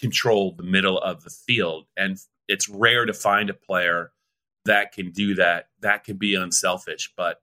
control 0.00 0.52
the 0.52 0.62
middle 0.62 0.98
of 0.98 1.22
the 1.22 1.30
field. 1.30 1.86
And 1.96 2.18
it's 2.48 2.68
rare 2.68 3.06
to 3.06 3.12
find 3.12 3.50
a 3.50 3.54
player 3.54 4.12
that 4.64 4.92
can 4.92 5.10
do 5.10 5.34
that 5.36 5.68
that 5.80 6.04
can 6.04 6.16
be 6.16 6.34
unselfish. 6.34 7.12
But 7.16 7.40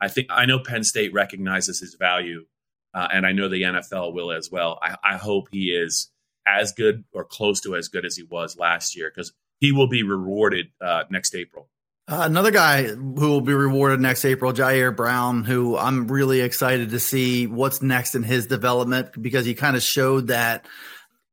i 0.00 0.08
think 0.08 0.28
i 0.30 0.44
know 0.46 0.58
penn 0.58 0.84
state 0.84 1.12
recognizes 1.12 1.80
his 1.80 1.94
value 1.94 2.44
uh, 2.94 3.08
and 3.12 3.26
i 3.26 3.32
know 3.32 3.48
the 3.48 3.62
nfl 3.62 4.12
will 4.12 4.30
as 4.32 4.50
well. 4.50 4.78
I, 4.82 4.96
I 5.02 5.16
hope 5.16 5.48
he 5.50 5.70
is 5.70 6.10
as 6.46 6.72
good 6.72 7.04
or 7.12 7.24
close 7.24 7.60
to 7.62 7.76
as 7.76 7.88
good 7.88 8.06
as 8.06 8.16
he 8.16 8.22
was 8.22 8.56
last 8.56 8.96
year 8.96 9.10
because 9.14 9.32
he 9.60 9.72
will 9.72 9.88
be 9.88 10.02
rewarded 10.02 10.66
uh, 10.80 11.04
next 11.10 11.34
april 11.34 11.68
uh, 12.08 12.22
another 12.22 12.50
guy 12.50 12.84
who 12.84 13.14
will 13.14 13.42
be 13.42 13.52
rewarded 13.52 14.00
next 14.00 14.24
April, 14.24 14.54
Jair 14.54 14.96
Brown, 14.96 15.44
who 15.44 15.76
I'm 15.76 16.08
really 16.08 16.40
excited 16.40 16.90
to 16.90 17.00
see 17.00 17.46
what's 17.46 17.82
next 17.82 18.14
in 18.14 18.22
his 18.22 18.46
development 18.46 19.10
because 19.20 19.44
he 19.44 19.54
kind 19.54 19.76
of 19.76 19.82
showed 19.82 20.28
that, 20.28 20.66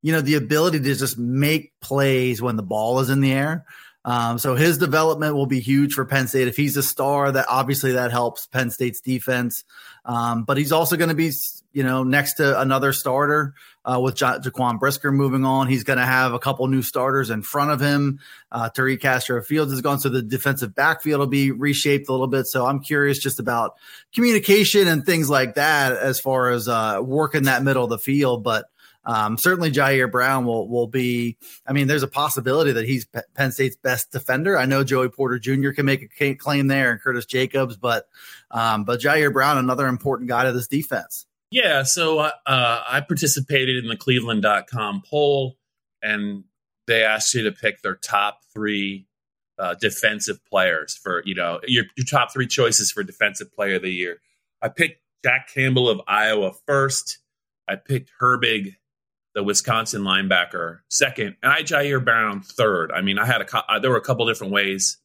you 0.02 0.12
know, 0.12 0.20
the 0.20 0.36
ability 0.36 0.80
to 0.80 0.96
just 0.96 1.18
make 1.18 1.72
plays 1.80 2.42
when 2.42 2.58
the 2.58 2.64
ball 2.64 3.00
is 3.00 3.10
in 3.10 3.22
the 3.22 3.32
air. 3.32 3.66
Um, 4.06 4.38
so 4.38 4.54
his 4.54 4.78
development 4.78 5.36
will 5.36 5.48
be 5.48 5.60
huge 5.60 5.94
for 5.94 6.06
Penn 6.06 6.28
State. 6.28 6.48
If 6.48 6.56
he's 6.56 6.78
a 6.78 6.84
star, 6.84 7.32
that 7.32 7.48
obviously 7.50 7.94
that 7.94 8.12
helps 8.12 8.46
Penn 8.46 8.70
State's 8.70 9.02
defense. 9.02 9.64
Um, 10.06 10.44
but 10.44 10.58
he's 10.58 10.72
also 10.72 10.96
going 10.96 11.10
to 11.10 11.16
be, 11.16 11.32
you 11.74 11.82
know, 11.82 12.04
next 12.04 12.36
to 12.36 12.62
another 12.62 12.94
starter 12.94 13.56
uh, 13.84 14.00
with 14.00 14.22
ja- 14.22 14.38
Jaquan 14.38 14.80
Brisker 14.80 15.12
moving 15.12 15.44
on. 15.44 15.68
He's 15.68 15.84
going 15.84 15.98
to 15.98 16.06
have 16.06 16.34
a 16.34 16.40
couple 16.40 16.68
new 16.68 16.84
starters 16.84 17.32
in 17.32 17.42
front 17.42 17.72
of 17.72 17.80
him. 17.80 18.20
Uh, 18.52 18.70
Tariq 18.70 19.02
Castro 19.02 19.42
Fields 19.42 19.74
is 19.74 19.82
gone, 19.82 20.00
so 20.00 20.10
the 20.10 20.22
defensive 20.22 20.76
backfield 20.76 21.20
will 21.20 21.26
be 21.26 21.50
reshaped 21.50 22.08
a 22.08 22.12
little 22.12 22.28
bit. 22.28 22.46
So 22.46 22.64
I'm 22.64 22.82
curious 22.82 23.18
just 23.18 23.40
about 23.40 23.74
communication 24.14 24.88
and 24.88 25.04
things 25.04 25.32
like 25.32 25.56
that 25.56 25.94
as 25.94 26.20
far 26.20 26.52
as 26.52 26.68
uh, 26.68 27.00
working 27.02 27.46
that 27.46 27.64
middle 27.64 27.86
of 27.86 27.90
the 27.90 27.98
field. 27.98 28.44
But 28.44 28.66
um, 29.06 29.38
certainly, 29.38 29.72
Jair 29.72 30.12
Brown 30.12 30.46
will 30.46 30.68
will 30.68 30.88
be. 30.88 31.38
I 31.68 31.74
mean, 31.74 31.88
there's 31.88 32.04
a 32.04 32.08
possibility 32.08 32.72
that 32.72 32.86
he's 32.86 33.06
Penn 33.36 33.52
State's 33.52 33.76
best 33.76 34.12
defender. 34.12 34.58
I 34.58 34.66
know 34.66 34.84
Joey 34.84 35.10
Porter 35.10 35.38
Jr. 35.38 35.72
can 35.72 35.86
make 35.86 36.10
a 36.20 36.36
claim 36.36 36.68
there, 36.68 36.92
and 36.92 37.00
Curtis 37.00 37.26
Jacobs, 37.26 37.78
but 37.78 38.08
um, 38.50 38.84
but 38.84 39.00
Ji'Ayir 39.00 39.32
Brown, 39.32 39.58
another 39.58 39.88
important 39.88 40.30
guy 40.30 40.46
to 40.46 40.52
this 40.52 40.68
defense. 40.68 41.26
Yeah, 41.52 41.84
so 41.84 42.20
uh, 42.20 42.32
uh 42.48 42.84
I 42.88 43.02
participated 43.02 43.84
in 43.84 43.90
the 43.90 43.98
Cleveland.com 43.98 45.04
poll, 45.08 45.58
and 46.02 46.44
they 46.88 47.04
asked 47.04 47.34
you 47.36 47.44
to 47.44 47.52
pick 47.52 47.82
their 47.84 47.96
top 47.96 48.42
three 48.54 49.08
uh, 49.60 49.76
defensive 49.76 50.44
players 50.46 50.96
for 50.96 51.22
you 51.26 51.36
know 51.36 51.60
your, 51.68 51.86
your 51.96 52.06
top 52.10 52.34
three 52.34 52.48
choices 52.48 52.92
for 52.92 53.04
defensive 53.04 53.54
player 53.54 53.76
of 53.76 53.84
the 53.84 53.92
year. 53.92 54.20
I 54.64 54.70
picked 54.70 55.02
Jack 55.24 55.50
Campbell 55.54 55.90
of 55.90 56.02
Iowa 56.08 56.54
first. 56.66 57.20
I 57.68 57.76
picked 57.76 58.12
Herbig 58.20 58.76
the 59.36 59.44
Wisconsin 59.44 60.02
linebacker, 60.02 60.80
second, 60.90 61.36
and 61.44 61.52
I 61.52 61.62
Ji'Ayir 61.62 62.04
Brown 62.04 62.42
third. 62.42 62.92
I 62.92 63.02
mean, 63.02 63.20
I 63.20 63.26
had 63.26 63.42
a 63.42 63.72
uh, 63.72 63.80
there 63.80 63.92
were 63.92 63.98
a 63.98 64.02
couple 64.02 64.26
different 64.26 64.54
ways 64.54 64.98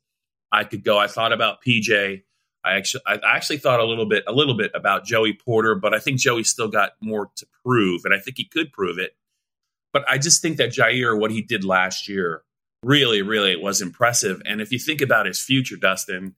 I 0.53 0.64
could 0.64 0.85
go. 0.85 0.99
I 0.99 1.09
thought 1.09 1.33
about 1.33 1.59
PJ. 1.66 2.23
I 2.64 2.77
actually 2.77 3.03
I 3.07 3.19
actually 3.25 3.59
thought 3.59 3.81
a 3.81 3.85
little 3.85 4.07
bit 4.07 4.25
a 4.27 4.33
little 4.33 4.57
bit 4.57 4.71
about 4.75 5.05
Joey 5.05 5.33
Porter, 5.33 5.75
but 5.75 5.93
I 5.93 5.99
think 5.99 6.21
Joey 6.21 6.45
still 6.45 6.69
got 6.69 6.93
more 7.03 7.31
to 7.37 7.47
prove, 7.64 8.05
and 8.05 8.14
I 8.14 8.19
think 8.19 8.37
he 8.38 8.45
could 8.45 8.73
prove 8.73 8.99
it. 8.99 9.16
But 9.93 10.09
I 10.09 10.19
just 10.19 10.40
think 10.40 10.59
that 10.59 10.71
Jair, 10.71 11.19
what 11.19 11.33
he 11.33 11.43
did 11.43 11.64
last 11.64 12.09
year, 12.09 12.43
really, 12.85 13.23
really 13.23 13.57
was 13.57 13.83
impressive. 13.83 14.40
And 14.47 14.61
if 14.61 14.71
you 14.71 14.79
think 14.79 15.01
about 15.01 15.27
his 15.27 15.43
future, 15.43 15.77
Dustin, 15.77 16.37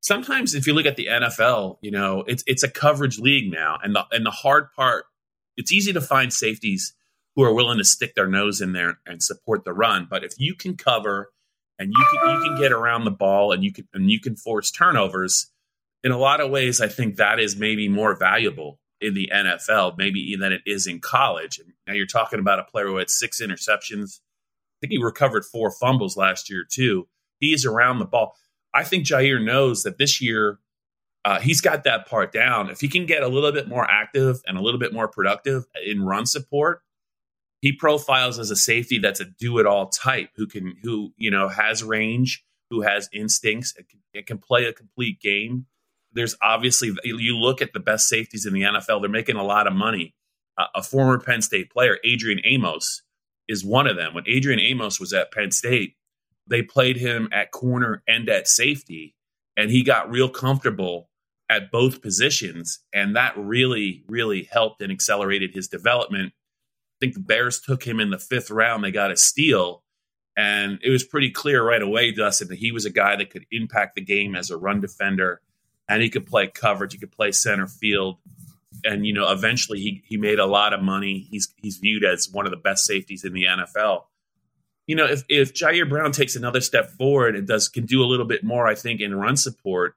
sometimes 0.00 0.54
if 0.54 0.66
you 0.66 0.72
look 0.72 0.86
at 0.86 0.96
the 0.96 1.06
NFL, 1.06 1.76
you 1.82 1.90
know, 1.90 2.24
it's 2.26 2.42
it's 2.46 2.62
a 2.62 2.70
coverage 2.70 3.18
league 3.18 3.52
now, 3.52 3.78
and 3.82 3.94
the 3.94 4.04
and 4.12 4.24
the 4.24 4.30
hard 4.30 4.72
part, 4.72 5.04
it's 5.58 5.72
easy 5.72 5.92
to 5.92 6.00
find 6.00 6.32
safeties 6.32 6.94
who 7.36 7.42
are 7.44 7.54
willing 7.54 7.78
to 7.78 7.84
stick 7.84 8.14
their 8.14 8.26
nose 8.26 8.60
in 8.60 8.72
there 8.72 8.98
and 9.06 9.22
support 9.22 9.64
the 9.64 9.72
run. 9.72 10.06
But 10.10 10.24
if 10.24 10.32
you 10.38 10.54
can 10.54 10.76
cover 10.76 11.32
and 11.78 11.92
you 11.96 12.06
can 12.10 12.30
you 12.30 12.42
can 12.42 12.60
get 12.60 12.72
around 12.72 13.04
the 13.04 13.10
ball 13.10 13.52
and 13.52 13.62
you 13.62 13.72
can 13.72 13.88
and 13.94 14.10
you 14.10 14.20
can 14.20 14.36
force 14.36 14.70
turnovers, 14.70 15.50
in 16.02 16.12
a 16.12 16.18
lot 16.18 16.40
of 16.40 16.50
ways, 16.50 16.80
I 16.80 16.88
think 16.88 17.16
that 17.16 17.40
is 17.40 17.56
maybe 17.56 17.88
more 17.88 18.16
valuable 18.16 18.80
in 19.00 19.14
the 19.14 19.30
NFL, 19.32 19.96
maybe 19.96 20.36
than 20.38 20.52
it 20.52 20.62
is 20.66 20.86
in 20.86 21.00
college. 21.00 21.60
Now 21.86 21.94
you're 21.94 22.06
talking 22.06 22.40
about 22.40 22.58
a 22.58 22.64
player 22.64 22.86
who 22.86 22.96
had 22.96 23.10
six 23.10 23.40
interceptions. 23.40 24.20
I 24.20 24.76
think 24.80 24.92
he 24.92 24.98
recovered 24.98 25.44
four 25.44 25.70
fumbles 25.70 26.16
last 26.16 26.50
year 26.50 26.64
too. 26.68 27.08
He's 27.38 27.64
around 27.64 27.98
the 27.98 28.04
ball. 28.04 28.34
I 28.74 28.84
think 28.84 29.06
Jair 29.06 29.42
knows 29.42 29.82
that 29.84 29.98
this 29.98 30.20
year 30.20 30.58
uh, 31.24 31.40
he's 31.40 31.60
got 31.60 31.84
that 31.84 32.06
part 32.06 32.32
down. 32.32 32.70
If 32.70 32.80
he 32.80 32.88
can 32.88 33.06
get 33.06 33.22
a 33.22 33.28
little 33.28 33.52
bit 33.52 33.68
more 33.68 33.88
active 33.88 34.40
and 34.46 34.56
a 34.56 34.62
little 34.62 34.80
bit 34.80 34.92
more 34.92 35.08
productive 35.08 35.64
in 35.84 36.02
run 36.02 36.26
support, 36.26 36.82
he 37.60 37.72
profiles 37.72 38.38
as 38.38 38.50
a 38.50 38.56
safety 38.56 38.98
that's 38.98 39.20
a 39.20 39.24
do-it-all 39.24 39.88
type 39.88 40.30
who 40.36 40.46
can 40.46 40.74
who 40.82 41.12
you 41.16 41.30
know 41.30 41.48
has 41.48 41.82
range, 41.82 42.44
who 42.70 42.82
has 42.82 43.08
instincts, 43.12 43.74
it 43.76 43.88
can, 43.88 44.00
it 44.12 44.26
can 44.26 44.38
play 44.38 44.66
a 44.66 44.72
complete 44.72 45.20
game. 45.20 45.66
There's 46.12 46.36
obviously 46.42 46.92
you 47.04 47.36
look 47.36 47.60
at 47.60 47.72
the 47.72 47.80
best 47.80 48.08
safeties 48.08 48.46
in 48.46 48.52
the 48.52 48.62
NFL; 48.62 49.00
they're 49.00 49.10
making 49.10 49.36
a 49.36 49.44
lot 49.44 49.66
of 49.66 49.72
money. 49.72 50.14
Uh, 50.56 50.66
a 50.74 50.82
former 50.82 51.20
Penn 51.20 51.42
State 51.42 51.70
player, 51.70 51.98
Adrian 52.04 52.40
Amos, 52.44 53.02
is 53.48 53.64
one 53.64 53.86
of 53.86 53.96
them. 53.96 54.14
When 54.14 54.24
Adrian 54.26 54.60
Amos 54.60 54.98
was 54.98 55.12
at 55.12 55.32
Penn 55.32 55.50
State, 55.50 55.94
they 56.48 56.62
played 56.62 56.96
him 56.96 57.28
at 57.32 57.52
corner 57.52 58.02
and 58.08 58.28
at 58.28 58.48
safety, 58.48 59.14
and 59.56 59.70
he 59.70 59.82
got 59.82 60.10
real 60.10 60.28
comfortable 60.28 61.10
at 61.50 61.70
both 61.70 62.02
positions, 62.02 62.80
and 62.92 63.16
that 63.16 63.32
really, 63.36 64.04
really 64.08 64.48
helped 64.50 64.82
and 64.82 64.92
accelerated 64.92 65.54
his 65.54 65.68
development 65.68 66.32
think 67.00 67.14
the 67.14 67.20
Bears 67.20 67.60
took 67.60 67.86
him 67.86 68.00
in 68.00 68.10
the 68.10 68.18
fifth 68.18 68.50
round. 68.50 68.84
They 68.84 68.90
got 68.90 69.10
a 69.10 69.16
steal. 69.16 69.82
And 70.36 70.78
it 70.82 70.90
was 70.90 71.02
pretty 71.02 71.30
clear 71.30 71.66
right 71.66 71.82
away, 71.82 72.12
Dustin, 72.12 72.48
that 72.48 72.58
he 72.58 72.70
was 72.70 72.84
a 72.84 72.90
guy 72.90 73.16
that 73.16 73.30
could 73.30 73.46
impact 73.50 73.96
the 73.96 74.00
game 74.00 74.36
as 74.36 74.50
a 74.50 74.56
run 74.56 74.80
defender. 74.80 75.40
And 75.88 76.02
he 76.02 76.10
could 76.10 76.26
play 76.26 76.46
coverage. 76.46 76.92
He 76.92 76.98
could 76.98 77.10
play 77.10 77.32
center 77.32 77.66
field. 77.66 78.18
And, 78.84 79.04
you 79.04 79.12
know, 79.12 79.30
eventually 79.32 79.80
he, 79.80 80.02
he 80.04 80.16
made 80.16 80.38
a 80.38 80.46
lot 80.46 80.72
of 80.72 80.82
money. 80.82 81.26
He's, 81.30 81.52
he's 81.56 81.78
viewed 81.78 82.04
as 82.04 82.28
one 82.30 82.46
of 82.46 82.50
the 82.50 82.56
best 82.56 82.84
safeties 82.84 83.24
in 83.24 83.32
the 83.32 83.44
NFL. 83.44 84.04
You 84.86 84.96
know, 84.96 85.06
if, 85.06 85.24
if 85.28 85.54
Ji'Ayir 85.54 85.88
Brown 85.88 86.12
takes 86.12 86.36
another 86.36 86.60
step 86.60 86.90
forward 86.90 87.34
and 87.34 87.46
does 87.46 87.68
can 87.68 87.84
do 87.84 88.02
a 88.02 88.06
little 88.06 88.26
bit 88.26 88.44
more, 88.44 88.66
I 88.66 88.74
think, 88.74 89.00
in 89.00 89.14
run 89.14 89.36
support, 89.36 89.94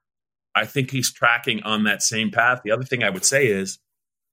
I 0.55 0.65
think 0.65 0.91
he's 0.91 1.11
tracking 1.11 1.61
on 1.63 1.83
that 1.83 2.01
same 2.01 2.31
path. 2.31 2.61
The 2.63 2.71
other 2.71 2.83
thing 2.83 3.03
I 3.03 3.09
would 3.09 3.25
say 3.25 3.47
is 3.47 3.79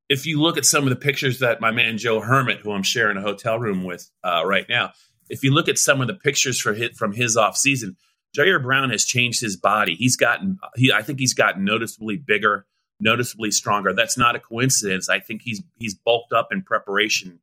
if 0.08 0.26
you 0.26 0.40
look 0.40 0.56
at 0.56 0.64
some 0.64 0.84
of 0.84 0.90
the 0.90 0.96
pictures 0.96 1.40
that 1.40 1.60
my 1.60 1.70
man 1.70 1.98
Joe 1.98 2.20
Hermitt, 2.20 2.60
who 2.60 2.72
I'm 2.72 2.82
sharing 2.82 3.16
a 3.16 3.22
hotel 3.22 3.58
room 3.58 3.84
with 3.84 4.10
uh, 4.24 4.42
right 4.44 4.66
now, 4.68 4.92
if 5.28 5.42
you 5.44 5.52
look 5.52 5.68
at 5.68 5.78
some 5.78 6.00
of 6.00 6.06
the 6.06 6.14
pictures 6.14 6.58
for 6.58 6.72
his, 6.72 6.96
from 6.96 7.12
his 7.12 7.36
off 7.36 7.56
season, 7.56 7.96
Ji'Ayir 8.36 8.62
Brown 8.62 8.90
has 8.90 9.04
changed 9.04 9.40
his 9.40 9.56
body. 9.56 9.94
He's 9.94 10.16
gotten, 10.16 10.58
he, 10.76 10.92
I 10.92 11.02
think 11.02 11.18
he's 11.18 11.34
gotten 11.34 11.64
noticeably 11.64 12.16
bigger, 12.16 12.66
noticeably 13.00 13.50
stronger. 13.50 13.92
That's 13.92 14.18
not 14.18 14.36
a 14.36 14.40
coincidence. 14.40 15.08
I 15.08 15.20
think 15.20 15.42
he's 15.42 15.62
he's 15.76 15.94
bulked 15.94 16.32
up 16.32 16.48
in 16.50 16.62
preparation 16.62 17.40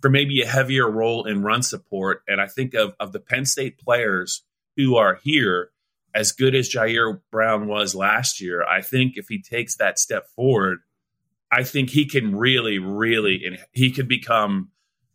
for 0.00 0.08
maybe 0.08 0.42
a 0.42 0.46
heavier 0.46 0.88
role 0.88 1.24
in 1.24 1.42
run 1.42 1.62
support. 1.62 2.22
And 2.28 2.40
I 2.40 2.46
think 2.46 2.74
of 2.74 2.94
of 3.00 3.12
the 3.12 3.20
Penn 3.20 3.44
State 3.46 3.78
players 3.78 4.42
who 4.76 4.96
are 4.96 5.16
here, 5.22 5.70
as 6.14 6.32
good 6.32 6.54
as 6.54 6.68
Jair 6.68 7.20
Brown 7.30 7.66
was 7.66 7.94
last 7.94 8.40
year, 8.40 8.64
I 8.64 8.82
think 8.82 9.16
if 9.16 9.28
he 9.28 9.40
takes 9.40 9.76
that 9.76 9.98
step 9.98 10.28
forward 10.34 10.80
I 11.52 11.62
think 11.62 11.90
he 11.90 12.06
can 12.06 12.36
really, 12.36 12.78
really, 12.78 13.44
and 13.44 13.58
he 13.72 13.90
could 13.90 14.08
become 14.08 14.70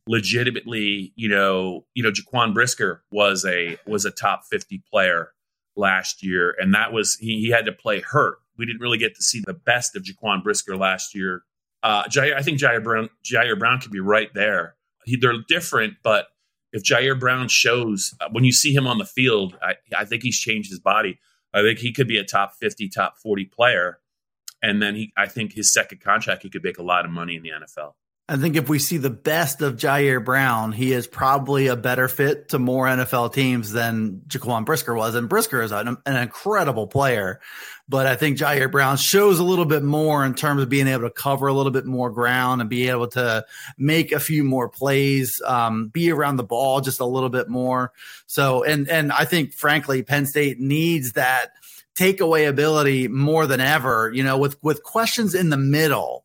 legitimately, 0.08 1.14
you 1.16 1.30
know, 1.30 1.86
you 1.94 2.04
know, 2.04 2.12
Jaquan 2.12 2.54
Brisker 2.54 3.04
was 3.12 3.46
a 3.46 3.78
was 3.86 4.06
a 4.06 4.12
top 4.12 4.44
fifty 4.50 4.82
player 4.90 5.34
last 5.76 6.24
year, 6.24 6.56
and 6.60 6.74
that 6.74 6.94
was 6.94 7.16
he, 7.16 7.42
he 7.42 7.50
had 7.50 7.66
to 7.66 7.72
play 7.72 8.02
hurt. 8.02 8.38
We 8.58 8.66
didn't 8.66 8.82
really 8.82 8.98
get 8.98 9.16
to 9.16 9.24
see 9.24 9.42
the 9.46 9.54
best 9.54 9.96
of 9.96 10.04
Jaquan 10.04 10.44
Brisker 10.44 10.78
last 10.78 11.16
year. 11.16 11.44
Uh, 11.84 12.04
Jair, 12.04 12.36
I 12.36 12.44
think 12.44 12.60
Ji'Ayir 12.60 12.84
Brown, 12.84 13.10
Ji'Ayir 13.24 13.58
Brown 13.58 13.80
could 13.80 13.92
be 13.92 14.00
right 14.00 14.32
there. 14.36 14.76
He, 15.06 15.16
they're 15.16 15.34
different, 15.48 15.96
but 16.04 16.28
if 16.72 16.84
Ji'Ayir 16.84 17.20
Brown 17.20 17.48
shows 17.48 18.14
uh, 18.22 18.30
when 18.32 18.44
you 18.44 18.52
see 18.52 18.74
him 18.74 18.86
on 18.86 19.00
the 19.00 19.06
field, 19.06 19.58
I, 19.62 19.76
I 19.98 20.06
think 20.06 20.22
he's 20.22 20.38
changed 20.38 20.70
his 20.70 20.80
body. 20.80 21.20
I 21.54 21.62
think 21.62 21.80
he 21.80 21.92
could 21.92 22.08
be 22.08 22.18
a 22.18 22.24
top 22.24 22.54
fifty, 22.56 22.88
top 22.88 23.18
forty 23.18 23.46
player 23.46 24.00
and 24.62 24.82
then 24.82 24.96
he, 24.96 25.14
I 25.18 25.28
think 25.28 25.54
his 25.54 25.74
second 25.74 26.02
contract, 26.02 26.44
he 26.44 26.50
could 26.50 26.64
make 26.64 26.78
a 26.78 26.84
lot 26.84 27.06
of 27.06 27.12
money 27.12 27.36
in 27.36 27.44
the 27.44 27.50
NFL. 27.50 27.94
I 28.32 28.38
think 28.38 28.56
if 28.56 28.70
we 28.70 28.80
see 28.80 28.96
the 28.96 29.10
best 29.10 29.62
of 29.62 29.76
Jair 29.76 30.24
Brown, 30.24 30.72
he 30.72 30.94
is 30.94 31.06
probably 31.06 31.68
a 31.68 31.76
better 31.76 32.08
fit 32.08 32.48
to 32.50 32.60
more 32.60 32.86
NFL 32.86 33.34
teams 33.34 33.74
than 33.74 34.22
Jaquan 34.28 34.64
Brisker 34.64 34.94
was. 34.94 35.16
And 35.16 35.28
Brisker 35.28 35.62
is 35.62 35.74
an, 35.74 35.98
an 36.06 36.16
incredible 36.16 36.88
player. 36.88 37.42
But 37.90 38.08
I 38.08 38.16
think 38.16 38.38
Jair 38.38 38.72
Brown 38.72 38.96
shows 38.96 39.40
a 39.40 39.44
little 39.44 39.66
bit 39.66 39.84
more 39.84 40.24
in 40.24 40.34
terms 40.34 40.64
of 40.64 40.70
being 40.70 40.88
able 40.88 41.04
to 41.04 41.10
cover 41.10 41.48
a 41.48 41.54
little 41.54 41.74
bit 41.74 41.86
more 41.86 42.10
ground 42.10 42.62
and 42.62 42.70
be 42.70 42.88
able 42.88 43.08
to 43.10 43.44
make 43.78 44.14
a 44.14 44.20
few 44.20 44.46
more 44.46 44.70
plays, 44.70 45.42
um, 45.46 45.90
be 45.90 46.10
around 46.10 46.38
the 46.38 46.44
ball 46.44 46.80
just 46.80 47.02
a 47.02 47.06
little 47.06 47.28
bit 47.28 47.50
more. 47.50 47.92
So, 48.28 48.64
and, 48.64 48.88
and 48.88 49.12
I 49.12 49.26
think 49.26 49.52
frankly, 49.52 50.04
Penn 50.04 50.26
State 50.26 50.58
needs 50.58 51.14
that 51.14 51.52
takeaway 51.96 52.48
ability 52.48 53.08
more 53.08 53.48
than 53.48 53.60
ever, 53.60 54.12
you 54.14 54.24
know, 54.24 54.38
with, 54.38 54.62
with 54.64 54.84
questions 54.84 55.36
in 55.36 55.50
the 55.50 55.58
middle 55.58 56.24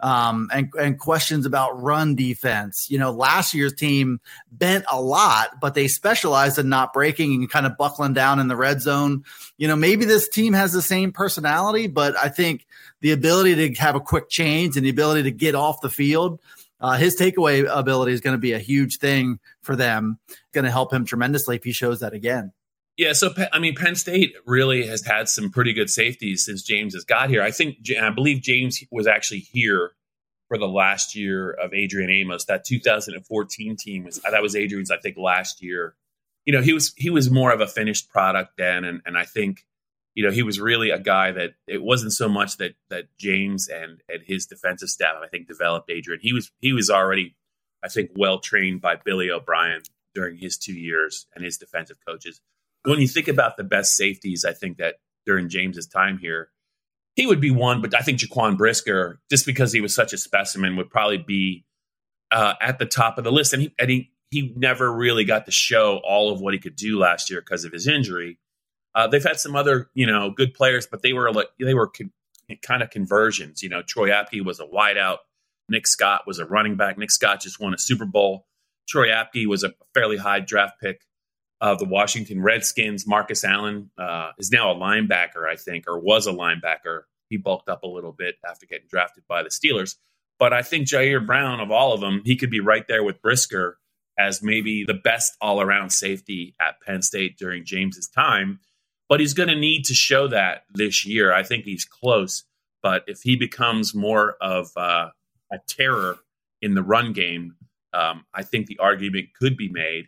um, 0.00 0.50
and, 0.52 0.70
and 0.78 0.98
questions 0.98 1.46
about 1.46 1.80
run 1.82 2.14
defense. 2.14 2.90
You 2.90 2.98
know, 2.98 3.10
last 3.10 3.54
year's 3.54 3.72
team 3.72 4.20
bent 4.50 4.84
a 4.90 5.00
lot, 5.00 5.60
but 5.60 5.74
they 5.74 5.88
specialized 5.88 6.58
in 6.58 6.68
not 6.68 6.92
breaking 6.92 7.34
and 7.34 7.50
kind 7.50 7.66
of 7.66 7.76
buckling 7.76 8.12
down 8.12 8.38
in 8.38 8.48
the 8.48 8.56
red 8.56 8.80
zone. 8.80 9.24
You 9.56 9.68
know, 9.68 9.76
maybe 9.76 10.04
this 10.04 10.28
team 10.28 10.52
has 10.52 10.72
the 10.72 10.82
same 10.82 11.12
personality, 11.12 11.86
but 11.86 12.16
I 12.16 12.28
think 12.28 12.66
the 13.00 13.12
ability 13.12 13.54
to 13.54 13.80
have 13.80 13.94
a 13.94 14.00
quick 14.00 14.28
change 14.28 14.76
and 14.76 14.84
the 14.84 14.90
ability 14.90 15.24
to 15.24 15.30
get 15.30 15.54
off 15.54 15.80
the 15.80 15.90
field. 15.90 16.40
Uh, 16.78 16.96
his 16.96 17.16
takeaway 17.18 17.66
ability 17.70 18.12
is 18.12 18.20
going 18.20 18.34
to 18.34 18.40
be 18.40 18.52
a 18.52 18.58
huge 18.58 18.98
thing 18.98 19.38
for 19.62 19.76
them. 19.76 20.18
Going 20.52 20.66
to 20.66 20.70
help 20.70 20.92
him 20.92 21.06
tremendously 21.06 21.56
if 21.56 21.64
he 21.64 21.72
shows 21.72 22.00
that 22.00 22.12
again. 22.12 22.52
Yeah, 22.96 23.12
so 23.12 23.34
I 23.52 23.58
mean, 23.58 23.74
Penn 23.74 23.94
State 23.94 24.34
really 24.46 24.86
has 24.86 25.04
had 25.04 25.28
some 25.28 25.50
pretty 25.50 25.74
good 25.74 25.90
safeties 25.90 26.44
since 26.44 26.62
James 26.62 26.94
has 26.94 27.04
got 27.04 27.28
here. 27.28 27.42
I 27.42 27.50
think 27.50 27.76
I 28.00 28.10
believe 28.10 28.40
James 28.40 28.82
was 28.90 29.06
actually 29.06 29.40
here 29.40 29.92
for 30.48 30.56
the 30.56 30.68
last 30.68 31.14
year 31.14 31.50
of 31.50 31.74
Adrian 31.74 32.10
Amos. 32.10 32.46
That 32.46 32.64
2014 32.64 33.76
team 33.76 34.04
was 34.04 34.20
that 34.20 34.42
was 34.42 34.56
Adrian's, 34.56 34.90
I 34.90 34.96
think, 34.96 35.16
last 35.18 35.62
year 35.62 35.94
you 36.46 36.52
know, 36.52 36.62
he 36.62 36.72
was 36.72 36.94
he 36.96 37.10
was 37.10 37.30
more 37.30 37.52
of 37.52 37.60
a 37.60 37.66
finished 37.66 38.08
product 38.08 38.52
then, 38.56 38.84
and 38.84 39.02
and 39.04 39.18
I 39.18 39.24
think 39.24 39.66
you 40.14 40.24
know, 40.24 40.30
he 40.30 40.42
was 40.42 40.58
really 40.58 40.88
a 40.90 40.98
guy 40.98 41.30
that 41.32 41.50
it 41.66 41.82
wasn't 41.82 42.12
so 42.12 42.28
much 42.28 42.56
that 42.56 42.74
that 42.88 43.06
James 43.18 43.68
and 43.68 44.00
and 44.08 44.22
his 44.24 44.46
defensive 44.46 44.88
staff, 44.88 45.16
I 45.22 45.28
think, 45.28 45.48
developed 45.48 45.90
Adrian. 45.90 46.20
He 46.22 46.32
was 46.32 46.50
he 46.60 46.72
was 46.72 46.88
already, 46.88 47.36
I 47.84 47.88
think, 47.88 48.12
well 48.16 48.38
trained 48.38 48.80
by 48.80 48.96
Billy 48.96 49.30
O'Brien 49.30 49.82
during 50.14 50.38
his 50.38 50.56
two 50.56 50.72
years 50.72 51.26
and 51.34 51.44
his 51.44 51.58
defensive 51.58 51.98
coaches. 52.06 52.40
When 52.86 53.00
you 53.00 53.08
think 53.08 53.28
about 53.28 53.56
the 53.56 53.64
best 53.64 53.96
safeties, 53.96 54.44
I 54.44 54.52
think 54.52 54.78
that 54.78 54.96
during 55.26 55.48
James's 55.48 55.86
time 55.86 56.18
here, 56.18 56.50
he 57.14 57.26
would 57.26 57.40
be 57.40 57.50
one. 57.50 57.80
But 57.80 57.94
I 57.94 58.00
think 58.00 58.20
Jaquan 58.20 58.56
Brisker, 58.56 59.20
just 59.30 59.46
because 59.46 59.72
he 59.72 59.80
was 59.80 59.94
such 59.94 60.12
a 60.12 60.18
specimen, 60.18 60.76
would 60.76 60.90
probably 60.90 61.18
be 61.18 61.64
uh, 62.30 62.54
at 62.60 62.78
the 62.78 62.86
top 62.86 63.18
of 63.18 63.24
the 63.24 63.32
list. 63.32 63.52
And 63.52 63.62
he 63.62 63.74
and 63.78 63.90
he 63.90 64.12
he 64.30 64.52
never 64.56 64.92
really 64.92 65.24
got 65.24 65.46
to 65.46 65.52
show 65.52 66.00
all 66.04 66.32
of 66.32 66.40
what 66.40 66.54
he 66.54 66.60
could 66.60 66.76
do 66.76 66.98
last 66.98 67.30
year 67.30 67.40
because 67.40 67.64
of 67.64 67.72
his 67.72 67.86
injury. 67.86 68.38
Uh, 68.94 69.06
they've 69.06 69.22
had 69.22 69.38
some 69.38 69.54
other, 69.54 69.90
you 69.94 70.06
know, 70.06 70.30
good 70.30 70.54
players, 70.54 70.86
but 70.86 71.02
they 71.02 71.12
were 71.12 71.32
like 71.32 71.48
they 71.60 71.74
were 71.74 71.88
con- 71.88 72.12
kind 72.62 72.82
of 72.82 72.90
conversions. 72.90 73.62
You 73.62 73.68
know, 73.68 73.82
Troy 73.82 74.10
Apke 74.10 74.44
was 74.44 74.60
a 74.60 74.66
wideout. 74.66 75.18
Nick 75.68 75.86
Scott 75.86 76.22
was 76.26 76.38
a 76.38 76.46
running 76.46 76.76
back. 76.76 76.96
Nick 76.96 77.10
Scott 77.10 77.40
just 77.40 77.60
won 77.60 77.74
a 77.74 77.78
Super 77.78 78.06
Bowl. 78.06 78.46
Troy 78.88 79.08
Apke 79.08 79.46
was 79.46 79.64
a 79.64 79.74
fairly 79.94 80.16
high 80.16 80.40
draft 80.40 80.80
pick 80.80 81.02
of 81.60 81.78
the 81.78 81.84
Washington 81.84 82.42
Redskins. 82.42 83.06
Marcus 83.06 83.44
Allen 83.44 83.90
uh, 83.98 84.32
is 84.38 84.50
now 84.50 84.72
a 84.72 84.74
linebacker, 84.74 85.48
I 85.48 85.56
think, 85.56 85.84
or 85.88 85.98
was 85.98 86.26
a 86.26 86.32
linebacker. 86.32 87.02
He 87.28 87.36
bulked 87.36 87.68
up 87.68 87.82
a 87.82 87.88
little 87.88 88.12
bit 88.12 88.36
after 88.48 88.66
getting 88.66 88.86
drafted 88.88 89.24
by 89.28 89.42
the 89.42 89.48
Steelers. 89.48 89.96
But 90.38 90.52
I 90.52 90.62
think 90.62 90.86
Jair 90.86 91.26
Brown, 91.26 91.60
of 91.60 91.70
all 91.70 91.92
of 91.92 92.00
them, 92.00 92.22
he 92.24 92.36
could 92.36 92.50
be 92.50 92.60
right 92.60 92.86
there 92.86 93.02
with 93.02 93.22
Brisker 93.22 93.78
as 94.18 94.42
maybe 94.42 94.84
the 94.86 94.94
best 94.94 95.32
all 95.40 95.60
around 95.60 95.90
safety 95.90 96.54
at 96.60 96.80
Penn 96.84 97.02
State 97.02 97.36
during 97.38 97.64
James's 97.64 98.08
time 98.08 98.60
but 99.08 99.20
he's 99.20 99.34
going 99.34 99.48
to 99.48 99.56
need 99.56 99.84
to 99.84 99.94
show 99.94 100.28
that 100.28 100.64
this 100.74 101.06
year. 101.06 101.32
I 101.32 101.42
think 101.42 101.64
he's 101.64 101.84
close, 101.84 102.44
but 102.82 103.04
if 103.06 103.20
he 103.22 103.36
becomes 103.36 103.94
more 103.94 104.36
of 104.40 104.70
uh, 104.76 105.10
a 105.52 105.58
terror 105.68 106.18
in 106.60 106.74
the 106.74 106.82
run 106.82 107.12
game, 107.12 107.56
um, 107.92 108.24
I 108.34 108.42
think 108.42 108.66
the 108.66 108.78
argument 108.78 109.28
could 109.38 109.56
be 109.56 109.68
made. 109.68 110.06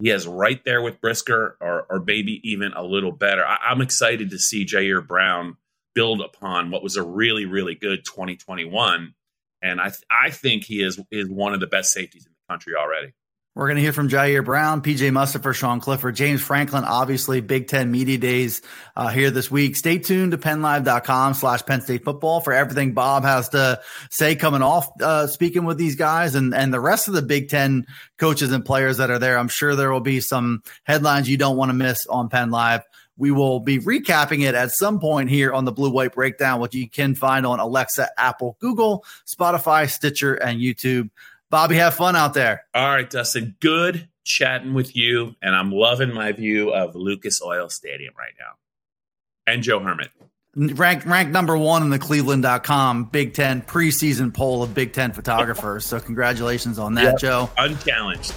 He 0.00 0.08
has 0.08 0.26
right 0.26 0.62
there 0.64 0.82
with 0.82 1.00
Brisker, 1.00 1.56
or, 1.60 1.86
or 1.90 2.00
maybe 2.00 2.40
even 2.42 2.72
a 2.72 2.82
little 2.82 3.12
better. 3.12 3.44
I, 3.44 3.70
am 3.70 3.80
excited 3.80 4.30
to 4.30 4.38
see 4.38 4.64
Ji'Ayir 4.64 5.06
Brown 5.06 5.56
build 5.94 6.20
upon 6.20 6.70
what 6.70 6.82
was 6.82 6.96
a 6.96 7.02
really, 7.02 7.44
really 7.44 7.74
good 7.74 8.04
2021, 8.04 9.14
and 9.62 9.80
I 9.80 9.88
th- 9.88 10.04
I 10.10 10.30
think 10.30 10.64
he 10.64 10.82
is 10.82 11.00
is 11.10 11.28
one 11.28 11.52
of 11.52 11.60
the 11.60 11.66
best 11.66 11.92
safeties 11.92 12.26
in 12.26 12.32
the 12.32 12.52
country 12.52 12.74
already. 12.74 13.12
We're 13.56 13.66
going 13.66 13.76
to 13.76 13.82
hear 13.82 13.92
from 13.92 14.08
Ji'Ayir 14.08 14.44
Brown, 14.44 14.80
PJ 14.80 15.10
Mustipher, 15.10 15.52
Sean 15.52 15.80
Clifford, 15.80 16.14
James 16.14 16.40
Franklin, 16.40 16.84
obviously 16.84 17.40
Big 17.40 17.66
Ten 17.66 17.90
Media 17.90 18.16
Days 18.16 18.62
uh, 18.94 19.08
here 19.08 19.32
this 19.32 19.50
week. 19.50 19.74
Stay 19.74 19.98
tuned 19.98 20.30
to 20.30 20.38
PennLive.com 20.38 21.34
slash 21.34 21.66
Penn 21.66 21.80
State 21.80 22.04
football 22.04 22.40
for 22.40 22.52
everything 22.52 22.92
Bob 22.92 23.24
has 23.24 23.48
to 23.48 23.80
say 24.08 24.36
coming 24.36 24.62
off 24.62 24.88
uh, 25.02 25.26
speaking 25.26 25.64
with 25.64 25.78
these 25.78 25.96
guys 25.96 26.36
and, 26.36 26.54
and 26.54 26.72
the 26.72 26.78
rest 26.78 27.08
of 27.08 27.14
the 27.14 27.22
Big 27.22 27.48
Ten 27.48 27.86
coaches 28.18 28.52
and 28.52 28.64
players 28.64 28.98
that 28.98 29.10
are 29.10 29.18
there. 29.18 29.36
I'm 29.36 29.48
sure 29.48 29.74
there 29.74 29.92
will 29.92 29.98
be 29.98 30.20
some 30.20 30.62
headlines 30.84 31.28
you 31.28 31.36
don't 31.36 31.56
want 31.56 31.70
to 31.70 31.74
miss 31.74 32.06
on 32.06 32.28
Penn 32.28 32.52
Live. 32.52 32.82
We 33.16 33.32
will 33.32 33.58
be 33.58 33.80
recapping 33.80 34.48
it 34.48 34.54
at 34.54 34.70
some 34.70 35.00
point 35.00 35.28
here 35.28 35.52
on 35.52 35.64
the 35.64 35.72
Blue 35.72 35.90
White 35.90 36.14
Breakdown, 36.14 36.60
which 36.60 36.74
you 36.74 36.88
can 36.88 37.14
find 37.16 37.44
on 37.44 37.58
Alexa, 37.60 38.08
Apple, 38.16 38.56
Google, 38.60 39.04
Spotify, 39.26 39.90
Stitcher, 39.90 40.34
and 40.34 40.60
YouTube. 40.60 41.10
Bobby, 41.50 41.76
have 41.76 41.94
fun 41.94 42.14
out 42.14 42.32
there. 42.34 42.64
All 42.74 42.86
right, 42.86 43.08
Dustin. 43.08 43.56
Good 43.60 44.08
chatting 44.24 44.72
with 44.72 44.94
you, 44.94 45.34
and 45.42 45.54
I'm 45.54 45.72
loving 45.72 46.14
my 46.14 46.32
view 46.32 46.70
of 46.70 46.94
Lucas 46.94 47.42
Oil 47.42 47.68
Stadium 47.68 48.14
right 48.16 48.32
now. 48.38 49.52
And 49.52 49.62
Joe 49.62 49.80
Hermitt. 49.80 50.10
Ranked 50.54 51.06
ranked 51.06 51.32
number 51.32 51.56
one 51.56 51.82
in 51.82 51.90
the 51.90 51.98
Cleveland.com 51.98 53.04
Big 53.04 53.34
Ten 53.34 53.62
preseason 53.62 54.34
poll 54.34 54.62
of 54.62 54.74
Big 54.74 54.92
Ten 54.92 55.12
photographers. 55.12 55.86
So 55.86 56.00
congratulations 56.00 56.78
on 56.78 56.94
that, 56.94 57.04
yep. 57.04 57.18
Joe. 57.18 57.50
Unchallenged. 57.56 58.34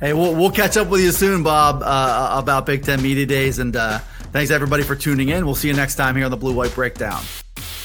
Hey, 0.00 0.12
we'll, 0.14 0.34
we'll 0.34 0.50
catch 0.50 0.76
up 0.76 0.88
with 0.88 1.00
you 1.00 1.12
soon, 1.12 1.42
Bob, 1.42 1.82
uh, 1.82 2.38
about 2.38 2.66
Big 2.66 2.84
Ten 2.84 3.02
Media 3.02 3.24
Days. 3.24 3.58
And 3.58 3.76
uh, 3.76 3.98
thanks 4.32 4.50
everybody 4.50 4.82
for 4.82 4.96
tuning 4.96 5.28
in. 5.28 5.46
We'll 5.46 5.54
see 5.54 5.68
you 5.68 5.74
next 5.74 5.94
time 5.94 6.16
here 6.16 6.24
on 6.24 6.30
the 6.30 6.36
Blue 6.36 6.54
White 6.54 6.74
Breakdown. 6.74 7.22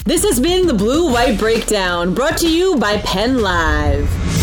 This 0.06 0.24
has 0.24 0.40
been 0.40 0.68
the 0.68 0.74
Blue 0.74 1.12
White 1.12 1.38
Breakdown, 1.38 2.14
brought 2.14 2.38
to 2.38 2.50
you 2.50 2.78
by 2.78 2.98
Penn 3.00 3.42
Live. 3.42 4.37